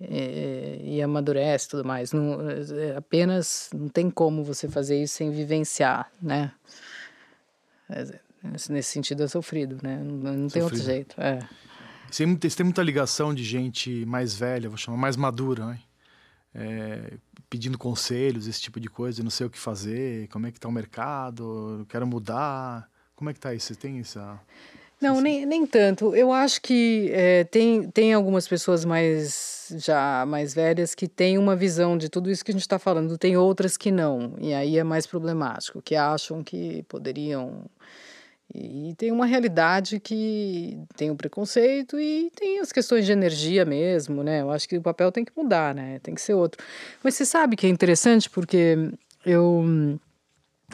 é, 0.00 0.80
e 0.82 1.02
amadurece 1.02 1.66
e 1.66 1.70
tudo 1.70 1.84
mais. 1.84 2.12
Não, 2.12 2.38
é, 2.48 2.96
apenas 2.96 3.70
não 3.74 3.88
tem 3.88 4.08
como 4.10 4.44
você 4.44 4.68
fazer 4.68 5.02
isso 5.02 5.14
sem 5.14 5.30
vivenciar, 5.30 6.10
né? 6.22 6.52
É, 7.90 8.04
nesse 8.70 8.92
sentido 8.92 9.24
é 9.24 9.28
sofrido, 9.28 9.78
né? 9.82 10.00
Não, 10.02 10.32
não 10.34 10.48
tem 10.48 10.62
outro 10.62 10.78
jeito. 10.78 11.20
É. 11.20 11.40
Você 12.10 12.24
tem, 12.36 12.64
muita 12.64 12.82
ligação 12.82 13.34
de 13.34 13.44
gente 13.44 14.04
mais 14.06 14.34
velha, 14.34 14.68
vou 14.68 14.78
chamar 14.78 14.96
mais 14.96 15.16
madura, 15.16 15.66
né? 15.66 15.80
É, 16.54 17.12
pedindo 17.48 17.78
conselhos, 17.78 18.46
esse 18.46 18.60
tipo 18.60 18.80
de 18.80 18.88
coisa, 18.88 19.22
não 19.22 19.30
sei 19.30 19.46
o 19.46 19.50
que 19.50 19.58
fazer, 19.58 20.28
como 20.28 20.46
é 20.46 20.50
que 20.50 20.58
tá 20.58 20.68
o 20.68 20.72
mercado, 20.72 21.86
quero 21.88 22.06
mudar. 22.06 22.88
Como 23.14 23.30
é 23.30 23.34
que 23.34 23.40
tá 23.40 23.54
isso? 23.54 23.68
Você 23.68 23.74
tem 23.74 23.98
essa 23.98 24.40
não, 25.00 25.20
nem, 25.20 25.46
nem 25.46 25.64
tanto. 25.64 26.14
Eu 26.14 26.32
acho 26.32 26.60
que 26.60 27.10
é, 27.12 27.44
tem, 27.44 27.88
tem 27.90 28.12
algumas 28.12 28.48
pessoas 28.48 28.84
mais 28.84 29.72
já 29.76 30.24
mais 30.26 30.54
velhas 30.54 30.94
que 30.94 31.06
têm 31.06 31.38
uma 31.38 31.54
visão 31.54 31.96
de 31.96 32.08
tudo 32.08 32.30
isso 32.30 32.44
que 32.44 32.50
a 32.50 32.54
gente 32.54 32.62
está 32.62 32.78
falando. 32.78 33.16
Tem 33.16 33.36
outras 33.36 33.76
que 33.76 33.92
não. 33.92 34.34
E 34.40 34.52
aí 34.52 34.76
é 34.76 34.82
mais 34.84 35.06
problemático, 35.06 35.80
que 35.80 35.94
acham 35.94 36.42
que 36.42 36.82
poderiam. 36.88 37.66
E 38.54 38.94
tem 38.96 39.12
uma 39.12 39.26
realidade 39.26 40.00
que 40.00 40.78
tem 40.96 41.10
o 41.10 41.16
preconceito 41.16 42.00
e 42.00 42.30
tem 42.34 42.60
as 42.60 42.72
questões 42.72 43.04
de 43.04 43.12
energia 43.12 43.64
mesmo, 43.64 44.22
né? 44.22 44.40
Eu 44.40 44.50
acho 44.50 44.66
que 44.68 44.78
o 44.78 44.82
papel 44.82 45.12
tem 45.12 45.24
que 45.24 45.32
mudar, 45.36 45.74
né? 45.74 45.98
Tem 46.02 46.14
que 46.14 46.20
ser 46.20 46.34
outro. 46.34 46.64
Mas 47.04 47.14
você 47.14 47.26
sabe 47.26 47.56
que 47.56 47.66
é 47.66 47.68
interessante 47.68 48.30
porque 48.30 48.90
eu 49.24 49.98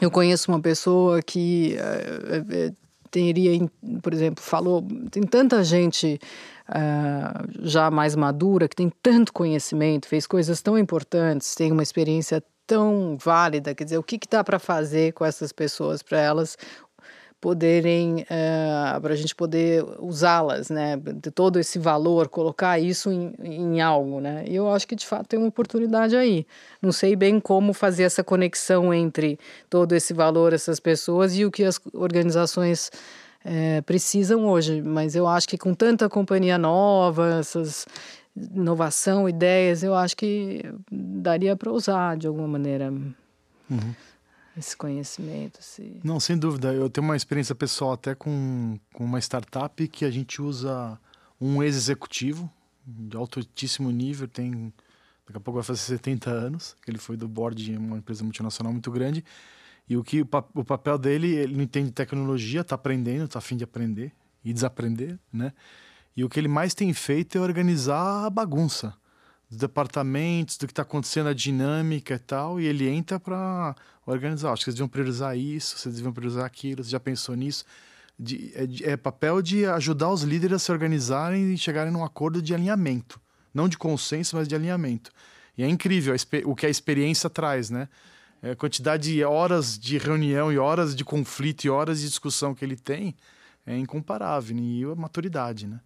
eu 0.01 0.11
conheço 0.11 0.51
uma 0.51 0.61
pessoa 0.61 1.21
que 1.21 1.77
é, 1.77 2.67
é, 2.67 2.73
teria, 3.09 3.69
por 4.01 4.13
exemplo, 4.13 4.43
falou, 4.43 4.85
tem 5.09 5.23
tanta 5.23 5.63
gente 5.63 6.19
uh, 6.69 7.47
já 7.61 7.89
mais 7.89 8.15
madura 8.15 8.67
que 8.67 8.75
tem 8.75 8.91
tanto 9.01 9.31
conhecimento, 9.31 10.07
fez 10.07 10.27
coisas 10.27 10.61
tão 10.61 10.77
importantes, 10.77 11.55
tem 11.55 11.71
uma 11.71 11.83
experiência 11.83 12.43
tão 12.67 13.17
válida, 13.17 13.73
quer 13.73 13.83
dizer, 13.83 13.97
o 13.97 14.03
que, 14.03 14.17
que 14.17 14.27
dá 14.27 14.43
para 14.43 14.59
fazer 14.59 15.13
com 15.13 15.23
essas 15.23 15.51
pessoas 15.51 16.01
para 16.01 16.19
elas 16.19 16.57
poderem, 17.45 18.21
uh, 18.21 18.25
eh, 18.27 18.99
para 18.99 19.13
a 19.13 19.15
gente 19.15 19.35
poder 19.35 19.85
usá-las, 19.99 20.71
né, 20.71 20.97
de 20.97 21.29
todo 21.29 21.59
esse 21.59 21.77
valor, 21.77 22.27
colocar 22.27 22.79
isso 22.79 23.11
em, 23.11 23.35
em 23.43 23.81
algo, 23.81 24.19
né, 24.19 24.43
e 24.47 24.55
eu 24.55 24.67
acho 24.67 24.87
que 24.87 24.95
de 24.95 25.05
fato 25.05 25.27
tem 25.27 25.37
uma 25.37 25.49
oportunidade 25.49 26.15
aí. 26.15 26.47
Não 26.81 26.91
sei 26.91 27.15
bem 27.15 27.39
como 27.39 27.71
fazer 27.71 28.01
essa 28.01 28.23
conexão 28.23 28.91
entre 28.91 29.37
todo 29.69 29.93
esse 29.93 30.11
valor, 30.11 30.53
essas 30.53 30.79
pessoas 30.79 31.37
e 31.37 31.45
o 31.45 31.51
que 31.51 31.63
as 31.63 31.79
organizações 31.93 32.89
é, 33.43 33.79
precisam 33.81 34.47
hoje. 34.47 34.81
Mas 34.81 35.15
eu 35.15 35.27
acho 35.27 35.47
que 35.47 35.55
com 35.55 35.75
tanta 35.75 36.09
companhia 36.09 36.57
nova, 36.57 37.37
essas 37.41 37.85
inovação, 38.35 39.29
ideias, 39.29 39.83
eu 39.83 39.93
acho 39.93 40.17
que 40.17 40.63
daria 40.91 41.55
para 41.55 41.71
usar 41.71 42.17
de 42.17 42.25
alguma 42.25 42.47
maneira 42.47 42.91
uhum. 43.69 43.93
Esse 44.57 44.75
conhecimento. 44.75 45.59
Esse... 45.59 45.99
Não, 46.03 46.19
sem 46.19 46.37
dúvida. 46.37 46.73
Eu 46.73 46.89
tenho 46.89 47.05
uma 47.05 47.15
experiência 47.15 47.53
pessoal 47.53 47.93
até 47.93 48.15
com, 48.15 48.79
com 48.93 49.03
uma 49.03 49.19
startup 49.19 49.87
que 49.87 50.05
a 50.05 50.11
gente 50.11 50.41
usa 50.41 50.99
um 51.39 51.61
ex-executivo 51.61 52.49
de 52.85 53.17
altíssimo 53.17 53.91
nível, 53.91 54.27
tem 54.27 54.71
daqui 55.25 55.37
a 55.37 55.39
pouco 55.39 55.55
vai 55.55 55.63
fazer 55.63 55.79
70 55.79 56.29
anos, 56.29 56.75
ele 56.87 56.99
foi 56.99 57.17
do 57.17 57.27
board 57.27 57.63
de 57.63 57.75
uma 57.75 57.97
empresa 57.97 58.23
multinacional 58.23 58.71
muito 58.71 58.91
grande, 58.91 59.25
e 59.89 59.97
o 59.97 60.03
que 60.03 60.21
o 60.21 60.63
papel 60.63 60.97
dele, 60.97 61.33
ele 61.33 61.55
não 61.55 61.63
entende 61.63 61.91
tecnologia, 61.91 62.61
está 62.61 62.75
aprendendo, 62.75 63.25
está 63.25 63.39
afim 63.39 63.57
de 63.57 63.63
aprender 63.63 64.11
e 64.43 64.53
desaprender, 64.53 65.17
né? 65.33 65.51
E 66.15 66.23
o 66.23 66.29
que 66.29 66.39
ele 66.39 66.47
mais 66.47 66.73
tem 66.73 66.93
feito 66.93 67.37
é 67.37 67.41
organizar 67.41 68.25
a 68.25 68.29
bagunça 68.29 68.95
dos 69.49 69.57
departamentos, 69.57 70.57
do 70.57 70.65
que 70.65 70.71
está 70.71 70.81
acontecendo, 70.81 71.27
a 71.27 71.33
dinâmica 71.33 72.15
e 72.15 72.19
tal, 72.19 72.59
e 72.59 72.65
ele 72.65 72.87
entra 72.87 73.19
para 73.19 73.75
organizar. 74.05 74.51
Acho 74.51 74.61
que 74.61 74.65
vocês 74.65 74.75
deviam 74.75 74.87
priorizar 74.87 75.37
isso, 75.37 75.77
vocês 75.77 75.95
deviam 75.95 76.13
priorizar 76.13 76.45
aquilo, 76.45 76.83
você 76.83 76.89
já 76.89 76.99
pensou 76.99 77.35
nisso? 77.35 77.65
De, 78.17 78.51
é, 78.55 78.91
é, 78.91 78.97
papel 78.97 79.41
de 79.41 79.65
ajudar 79.65 80.09
os 80.09 80.23
líderes 80.23 80.55
a 80.55 80.59
se 80.59 80.71
organizarem 80.71 81.53
e 81.53 81.57
chegarem 81.57 81.91
num 81.91 82.03
acordo 82.03 82.41
de 82.41 82.53
alinhamento. 82.53 83.19
Não 83.53 83.67
de 83.67 83.77
consenso, 83.77 84.35
mas 84.35 84.47
de 84.47 84.55
alinhamento. 84.55 85.11
E 85.57 85.63
é 85.63 85.69
incrível 85.69 86.15
o 86.45 86.55
que 86.55 86.65
a 86.65 86.69
experiência 86.69 87.29
traz, 87.29 87.69
né? 87.69 87.87
É 88.41 88.51
a 88.51 88.55
quantidade 88.55 89.11
de 89.11 89.23
horas 89.23 89.77
de 89.77 89.97
reunião 89.97 90.51
e 90.51 90.57
horas 90.57 90.95
de 90.95 91.03
conflito 91.03 91.65
e 91.65 91.69
horas 91.69 92.01
de 92.01 92.07
discussão 92.07 92.53
que 92.53 92.63
ele 92.63 92.75
tem 92.75 93.15
é 93.65 93.77
incomparável. 93.77 94.55
E 94.57 94.83
a 94.83 94.95
maturidade, 94.95 95.67
né? 95.67 95.79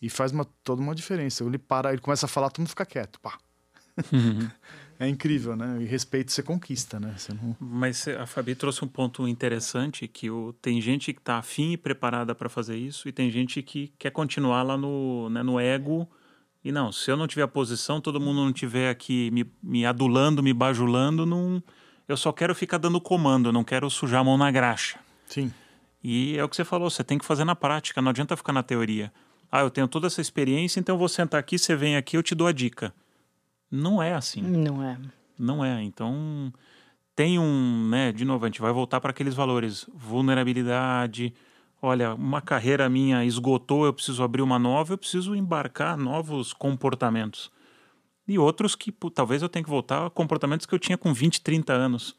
E 0.00 0.10
faz 0.10 0.32
uma, 0.32 0.44
toda 0.62 0.82
uma 0.82 0.94
diferença. 0.94 1.42
Ele 1.44 1.58
para, 1.58 1.92
ele 1.92 2.00
começa 2.00 2.26
a 2.26 2.28
falar, 2.28 2.50
todo 2.50 2.60
mundo 2.60 2.68
fica 2.68 2.84
quieto. 2.84 3.18
Pá. 3.20 3.38
Uhum. 4.12 4.50
é 5.00 5.08
incrível, 5.08 5.56
né? 5.56 5.78
E 5.80 5.84
respeito 5.84 6.32
você 6.32 6.42
conquista, 6.42 7.00
né? 7.00 7.14
Você 7.16 7.32
não... 7.32 7.56
Mas 7.58 8.06
a 8.08 8.26
Fabi 8.26 8.54
trouxe 8.54 8.84
um 8.84 8.88
ponto 8.88 9.26
interessante 9.26 10.06
que 10.06 10.30
o, 10.30 10.52
tem 10.60 10.80
gente 10.80 11.12
que 11.12 11.20
está 11.20 11.38
afim 11.38 11.72
e 11.72 11.76
preparada 11.76 12.34
para 12.34 12.48
fazer 12.48 12.76
isso 12.76 13.08
e 13.08 13.12
tem 13.12 13.30
gente 13.30 13.62
que 13.62 13.92
quer 13.98 14.10
continuar 14.10 14.62
lá 14.62 14.76
no, 14.76 15.30
né, 15.30 15.42
no 15.42 15.58
ego. 15.58 16.08
E 16.62 16.72
não, 16.72 16.90
se 16.90 17.10
eu 17.10 17.16
não 17.16 17.26
tiver 17.26 17.42
a 17.42 17.48
posição, 17.48 18.00
todo 18.00 18.20
mundo 18.20 18.44
não 18.44 18.52
tiver 18.52 18.90
aqui 18.90 19.30
me, 19.30 19.50
me 19.62 19.86
adulando, 19.86 20.42
me 20.42 20.52
bajulando, 20.52 21.24
não, 21.24 21.62
eu 22.08 22.16
só 22.16 22.32
quero 22.32 22.54
ficar 22.54 22.78
dando 22.78 23.00
comando, 23.00 23.52
não 23.52 23.62
quero 23.64 23.88
sujar 23.88 24.20
a 24.20 24.24
mão 24.24 24.36
na 24.36 24.50
graxa. 24.50 24.98
Sim. 25.26 25.52
E 26.02 26.36
é 26.36 26.44
o 26.44 26.48
que 26.48 26.56
você 26.56 26.64
falou, 26.64 26.88
você 26.90 27.02
tem 27.02 27.18
que 27.18 27.24
fazer 27.24 27.44
na 27.44 27.56
prática, 27.56 28.02
não 28.02 28.10
adianta 28.10 28.36
ficar 28.36 28.52
na 28.52 28.62
teoria. 28.62 29.12
Ah, 29.56 29.62
eu 29.62 29.70
tenho 29.70 29.88
toda 29.88 30.06
essa 30.06 30.20
experiência, 30.20 30.78
então 30.78 30.96
eu 30.96 30.98
vou 30.98 31.08
sentar 31.08 31.40
aqui, 31.40 31.58
você 31.58 31.74
vem 31.74 31.96
aqui, 31.96 32.14
eu 32.14 32.22
te 32.22 32.34
dou 32.34 32.46
a 32.46 32.52
dica. 32.52 32.92
Não 33.70 34.02
é 34.02 34.12
assim. 34.12 34.42
Não 34.42 34.84
é. 34.84 34.98
Não 35.38 35.64
é. 35.64 35.82
Então, 35.82 36.52
tem 37.14 37.38
um, 37.38 37.88
né, 37.88 38.12
de 38.12 38.22
novo, 38.26 38.44
a 38.44 38.48
gente 38.48 38.60
vai 38.60 38.70
voltar 38.70 39.00
para 39.00 39.12
aqueles 39.12 39.32
valores, 39.32 39.88
vulnerabilidade, 39.94 41.32
olha, 41.80 42.12
uma 42.12 42.42
carreira 42.42 42.86
minha 42.90 43.24
esgotou, 43.24 43.86
eu 43.86 43.94
preciso 43.94 44.22
abrir 44.22 44.42
uma 44.42 44.58
nova, 44.58 44.92
eu 44.92 44.98
preciso 44.98 45.34
embarcar 45.34 45.96
novos 45.96 46.52
comportamentos. 46.52 47.50
E 48.28 48.38
outros 48.38 48.76
que 48.76 48.92
pô, 48.92 49.10
talvez 49.10 49.40
eu 49.40 49.48
tenha 49.48 49.64
que 49.64 49.70
voltar 49.70 50.04
a 50.04 50.10
comportamentos 50.10 50.66
que 50.66 50.74
eu 50.74 50.78
tinha 50.78 50.98
com 50.98 51.14
20, 51.14 51.40
30 51.40 51.72
anos. 51.72 52.14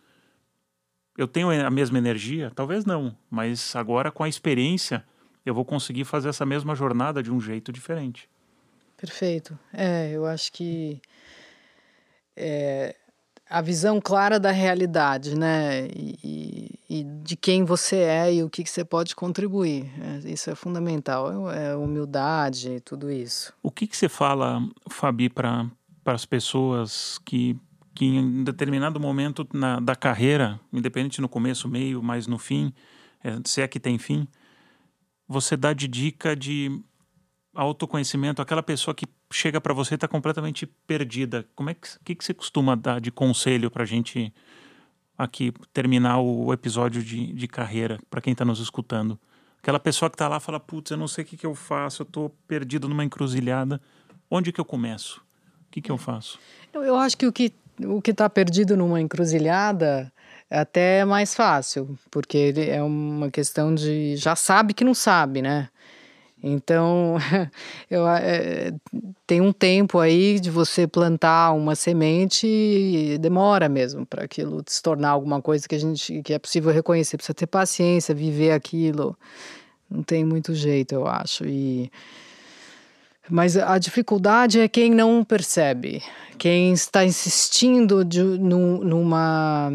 Eu 1.15 1.27
tenho 1.27 1.51
a 1.51 1.69
mesma 1.69 1.99
energia? 1.99 2.51
Talvez 2.55 2.83
não, 2.83 3.15
mas 3.29 3.75
agora 3.75 4.09
com 4.09 4.23
a 4.23 4.29
experiência 4.29 5.05
eu 5.49 5.53
vou 5.53 5.65
conseguir 5.65 6.05
fazer 6.05 6.29
essa 6.29 6.45
mesma 6.45 6.75
jornada 6.75 7.21
de 7.21 7.31
um 7.31 7.39
jeito 7.39 7.71
diferente. 7.71 8.29
Perfeito. 8.97 9.57
É, 9.71 10.11
eu 10.11 10.25
acho 10.25 10.51
que 10.51 10.99
é, 12.35 12.95
a 13.49 13.61
visão 13.61 14.01
clara 14.01 14.39
da 14.39 14.51
realidade, 14.51 15.37
né? 15.37 15.87
E, 15.87 16.79
e, 16.89 17.03
de 17.03 17.35
quem 17.35 17.63
você 17.63 17.97
é 17.97 18.33
e 18.33 18.43
o 18.43 18.49
que, 18.49 18.63
que 18.63 18.69
você 18.69 18.83
pode 18.83 19.15
contribuir. 19.15 19.89
É, 20.01 20.29
isso 20.29 20.49
é 20.49 20.55
fundamental. 20.55 21.51
É, 21.51 21.67
é 21.67 21.75
humildade, 21.75 22.81
tudo 22.81 23.11
isso. 23.11 23.53
O 23.63 23.71
que, 23.71 23.87
que 23.87 23.95
você 23.95 24.09
fala, 24.09 24.61
Fabi, 24.89 25.29
para 25.29 25.69
as 26.05 26.25
pessoas 26.25 27.19
que, 27.23 27.57
que 27.95 28.05
em 28.05 28.43
determinado 28.43 28.99
momento 28.99 29.47
na, 29.53 29.79
da 29.79 29.95
carreira, 29.95 30.59
independente 30.73 31.21
no 31.21 31.29
começo, 31.29 31.67
meio, 31.67 32.03
mas 32.03 32.27
no 32.27 32.37
fim, 32.37 32.73
é, 33.23 33.37
se 33.45 33.61
é 33.61 33.67
que 33.67 33.79
tem 33.79 33.97
fim, 33.97 34.27
você 35.27 35.57
dá 35.57 35.73
de 35.73 35.87
dica 35.87 36.35
de 36.35 36.81
autoconhecimento, 37.53 38.41
aquela 38.41 38.61
pessoa 38.61 38.93
que 38.93 39.05
chega 39.31 39.59
para 39.59 39.73
você 39.73 39.93
e 39.93 39.95
está 39.95 40.07
completamente 40.07 40.65
perdida. 40.65 41.45
Como 41.55 41.69
é 41.69 41.73
que, 41.73 41.87
que, 42.03 42.15
que 42.15 42.23
você 42.23 42.33
costuma 42.33 42.75
dar 42.75 43.01
de 43.01 43.11
conselho 43.11 43.71
para 43.71 43.83
a 43.83 43.85
gente 43.85 44.33
aqui 45.17 45.51
terminar 45.73 46.19
o 46.19 46.53
episódio 46.53 47.03
de, 47.03 47.33
de 47.33 47.47
carreira 47.47 47.99
para 48.09 48.21
quem 48.21 48.31
está 48.31 48.45
nos 48.45 48.59
escutando? 48.59 49.19
Aquela 49.59 49.79
pessoa 49.79 50.09
que 50.09 50.15
está 50.15 50.27
lá 50.27 50.39
fala, 50.39 50.59
putz, 50.59 50.91
eu 50.91 50.97
não 50.97 51.07
sei 51.07 51.23
o 51.23 51.27
que, 51.27 51.35
que 51.35 51.45
eu 51.45 51.55
faço, 51.55 52.03
eu 52.03 52.05
estou 52.05 52.29
perdido 52.47 52.87
numa 52.87 53.03
encruzilhada. 53.03 53.81
Onde 54.29 54.51
que 54.51 54.61
eu 54.61 54.65
começo? 54.65 55.19
O 55.67 55.71
que, 55.71 55.81
que 55.81 55.91
eu 55.91 55.97
faço? 55.97 56.39
Eu, 56.71 56.83
eu 56.83 56.95
acho 56.95 57.17
que 57.17 57.25
o 57.25 57.33
que 57.33 57.53
o 57.85 58.01
que 58.01 58.11
está 58.11 58.29
perdido 58.29 58.75
numa 58.75 58.99
encruzilhada 58.99 60.11
é 60.49 60.59
até 60.59 61.05
mais 61.05 61.35
fácil, 61.35 61.97
porque 62.09 62.37
ele 62.37 62.69
é 62.69 62.81
uma 62.81 63.29
questão 63.29 63.73
de 63.75 64.15
já 64.15 64.35
sabe 64.35 64.73
que 64.73 64.83
não 64.83 64.93
sabe, 64.93 65.41
né? 65.41 65.69
Então, 66.41 67.17
eu, 67.89 68.07
é, 68.07 68.71
tem 69.25 69.41
um 69.41 69.51
tempo 69.51 69.99
aí 69.99 70.39
de 70.39 70.51
você 70.51 70.87
plantar 70.87 71.51
uma 71.53 71.75
semente 71.75 72.47
e 72.47 73.17
demora 73.17 73.67
mesmo 73.67 74.05
para 74.05 74.23
aquilo 74.23 74.63
se 74.67 74.81
tornar 74.81 75.09
alguma 75.09 75.41
coisa 75.41 75.67
que 75.67 75.75
a 75.75 75.79
gente 75.79 76.21
que 76.21 76.33
é 76.33 76.39
possível 76.39 76.71
reconhecer. 76.71 77.17
Precisa 77.17 77.33
ter 77.33 77.47
paciência, 77.47 78.13
viver 78.13 78.51
aquilo. 78.51 79.17
Não 79.89 80.03
tem 80.03 80.23
muito 80.25 80.53
jeito, 80.53 80.93
eu 80.93 81.07
acho. 81.07 81.45
E 81.45 81.91
mas 83.29 83.57
a 83.57 83.77
dificuldade 83.77 84.59
é 84.59 84.67
quem 84.69 84.89
não 84.89 85.23
percebe, 85.23 86.01
quem 86.37 86.71
está 86.71 87.03
insistindo 87.03 88.05
de, 88.05 88.23
numa 88.23 89.69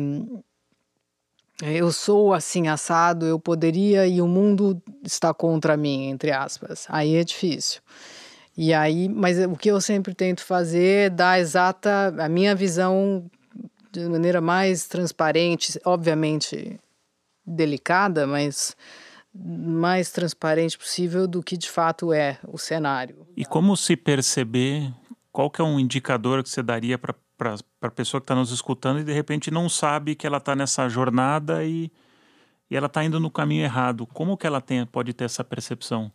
eu 1.62 1.92
sou 1.92 2.34
assim 2.34 2.66
assado, 2.66 3.24
eu 3.24 3.38
poderia 3.38 4.06
e 4.06 4.20
o 4.20 4.26
mundo 4.26 4.82
está 5.04 5.32
contra 5.32 5.76
mim, 5.76 6.08
entre 6.08 6.32
aspas. 6.32 6.86
Aí 6.88 7.14
é 7.14 7.22
difícil. 7.22 7.80
E 8.56 8.74
aí, 8.74 9.08
mas 9.08 9.38
o 9.38 9.56
que 9.56 9.70
eu 9.70 9.80
sempre 9.80 10.12
tento 10.12 10.44
fazer 10.44 11.06
é 11.06 11.10
dar 11.10 11.38
exata 11.38 12.14
a 12.18 12.28
minha 12.28 12.54
visão 12.54 13.30
de 13.92 14.08
maneira 14.08 14.40
mais 14.40 14.86
transparente, 14.86 15.80
obviamente 15.84 16.78
delicada, 17.46 18.26
mas 18.26 18.76
mais 19.34 20.10
transparente 20.10 20.76
possível 20.76 21.26
do 21.26 21.42
que 21.42 21.56
de 21.56 21.70
fato 21.70 22.12
é 22.12 22.38
o 22.46 22.58
cenário. 22.58 23.26
E 23.36 23.44
como 23.44 23.76
se 23.76 23.96
perceber? 23.96 24.92
Qual 25.30 25.50
que 25.50 25.62
é 25.62 25.64
um 25.64 25.80
indicador 25.80 26.42
que 26.42 26.50
você 26.50 26.62
daria 26.62 26.98
para 26.98 27.14
para 27.80 27.88
a 27.88 27.90
pessoa 27.90 28.20
que 28.20 28.24
está 28.24 28.34
nos 28.34 28.50
escutando 28.50 29.00
e 29.00 29.04
de 29.04 29.12
repente 29.12 29.50
não 29.50 29.68
sabe 29.68 30.14
que 30.14 30.26
ela 30.26 30.38
está 30.38 30.54
nessa 30.54 30.88
jornada 30.88 31.64
e, 31.64 31.90
e 32.70 32.76
ela 32.76 32.86
está 32.86 33.04
indo 33.04 33.18
no 33.18 33.30
caminho 33.30 33.64
errado. 33.64 34.06
Como 34.06 34.36
que 34.36 34.46
ela 34.46 34.60
tem, 34.60 34.84
pode 34.86 35.12
ter 35.12 35.24
essa 35.24 35.42
percepção? 35.42 36.10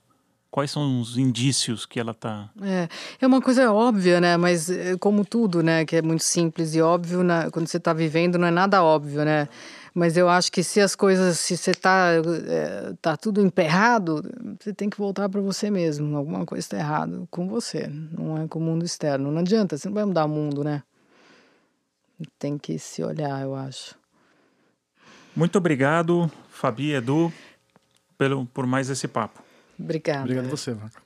Quais 0.50 0.72
são 0.72 1.02
os 1.02 1.18
indícios 1.18 1.86
que 1.86 2.00
ela 2.00 2.12
está? 2.12 2.50
É, 2.62 2.88
é 3.22 3.28
uma 3.28 3.42
coisa 3.42 3.72
óbvia, 3.72 4.22
né? 4.22 4.38
Mas 4.38 4.70
é 4.70 4.98
como 4.98 5.26
tudo, 5.26 5.62
né? 5.62 5.86
Que 5.86 5.98
é 5.98 6.02
muito 6.02 6.24
simples 6.24 6.74
e 6.74 6.82
óbvio, 6.82 7.22
né? 7.22 7.50
quando 7.52 7.68
você 7.68 7.78
está 7.78 7.92
vivendo 7.94 8.38
não 8.38 8.48
é 8.48 8.52
nada 8.52 8.82
óbvio, 8.82 9.26
né? 9.26 9.50
Mas 9.94 10.16
eu 10.16 10.30
acho 10.30 10.52
que 10.52 10.64
se 10.64 10.80
as 10.80 10.96
coisas, 10.96 11.40
se 11.40 11.58
você 11.58 11.72
está 11.72 12.12
é, 12.48 12.94
tá 13.02 13.18
tudo 13.18 13.42
emperrado, 13.42 14.24
você 14.60 14.72
tem 14.72 14.92
que 14.92 14.98
voltar 14.98 15.28
para 15.28 15.42
você 15.42 15.72
mesmo. 15.72 16.16
Alguma 16.16 16.46
coisa 16.46 16.60
está 16.60 16.78
errada 16.78 17.24
com 17.32 17.48
você, 17.48 17.88
não 17.88 18.38
é 18.38 18.48
com 18.48 18.60
o 18.60 18.62
mundo 18.62 18.86
externo. 18.86 19.32
Não 19.32 19.40
adianta, 19.40 19.76
você 19.76 19.88
não 19.88 19.96
vai 19.96 20.06
mudar 20.06 20.26
o 20.26 20.30
mundo, 20.30 20.64
né? 20.64 20.84
Tem 22.40 22.58
que 22.58 22.80
se 22.80 23.04
olhar, 23.04 23.42
eu 23.42 23.56
acho. 23.56 23.96
Muito 25.36 25.58
obrigado, 25.58 26.32
Fabi 26.50 26.88
e 26.88 26.96
Edu, 26.96 27.32
pelo, 28.18 28.46
por 28.48 28.66
mais 28.66 28.90
esse 28.90 29.08
papo. 29.08 29.44
Obrigada. 29.80 30.22
Obrigado 30.22 30.48
a 30.48 30.50
você, 30.50 30.74
Vaca. 30.74 31.02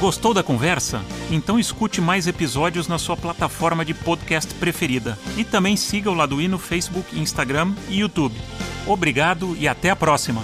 Gostou 0.00 0.32
da 0.32 0.44
conversa? 0.44 1.02
Então 1.28 1.58
escute 1.58 2.00
mais 2.00 2.28
episódios 2.28 2.86
na 2.86 2.98
sua 2.98 3.16
plataforma 3.16 3.84
de 3.84 3.92
podcast 3.92 4.54
preferida. 4.54 5.18
E 5.36 5.44
também 5.44 5.76
siga 5.76 6.08
o 6.08 6.14
Laduí 6.14 6.46
no 6.46 6.58
Facebook, 6.58 7.18
Instagram 7.18 7.74
e 7.88 7.98
YouTube. 7.98 8.36
Obrigado 8.86 9.56
e 9.56 9.66
até 9.66 9.90
a 9.90 9.96
próxima! 9.96 10.42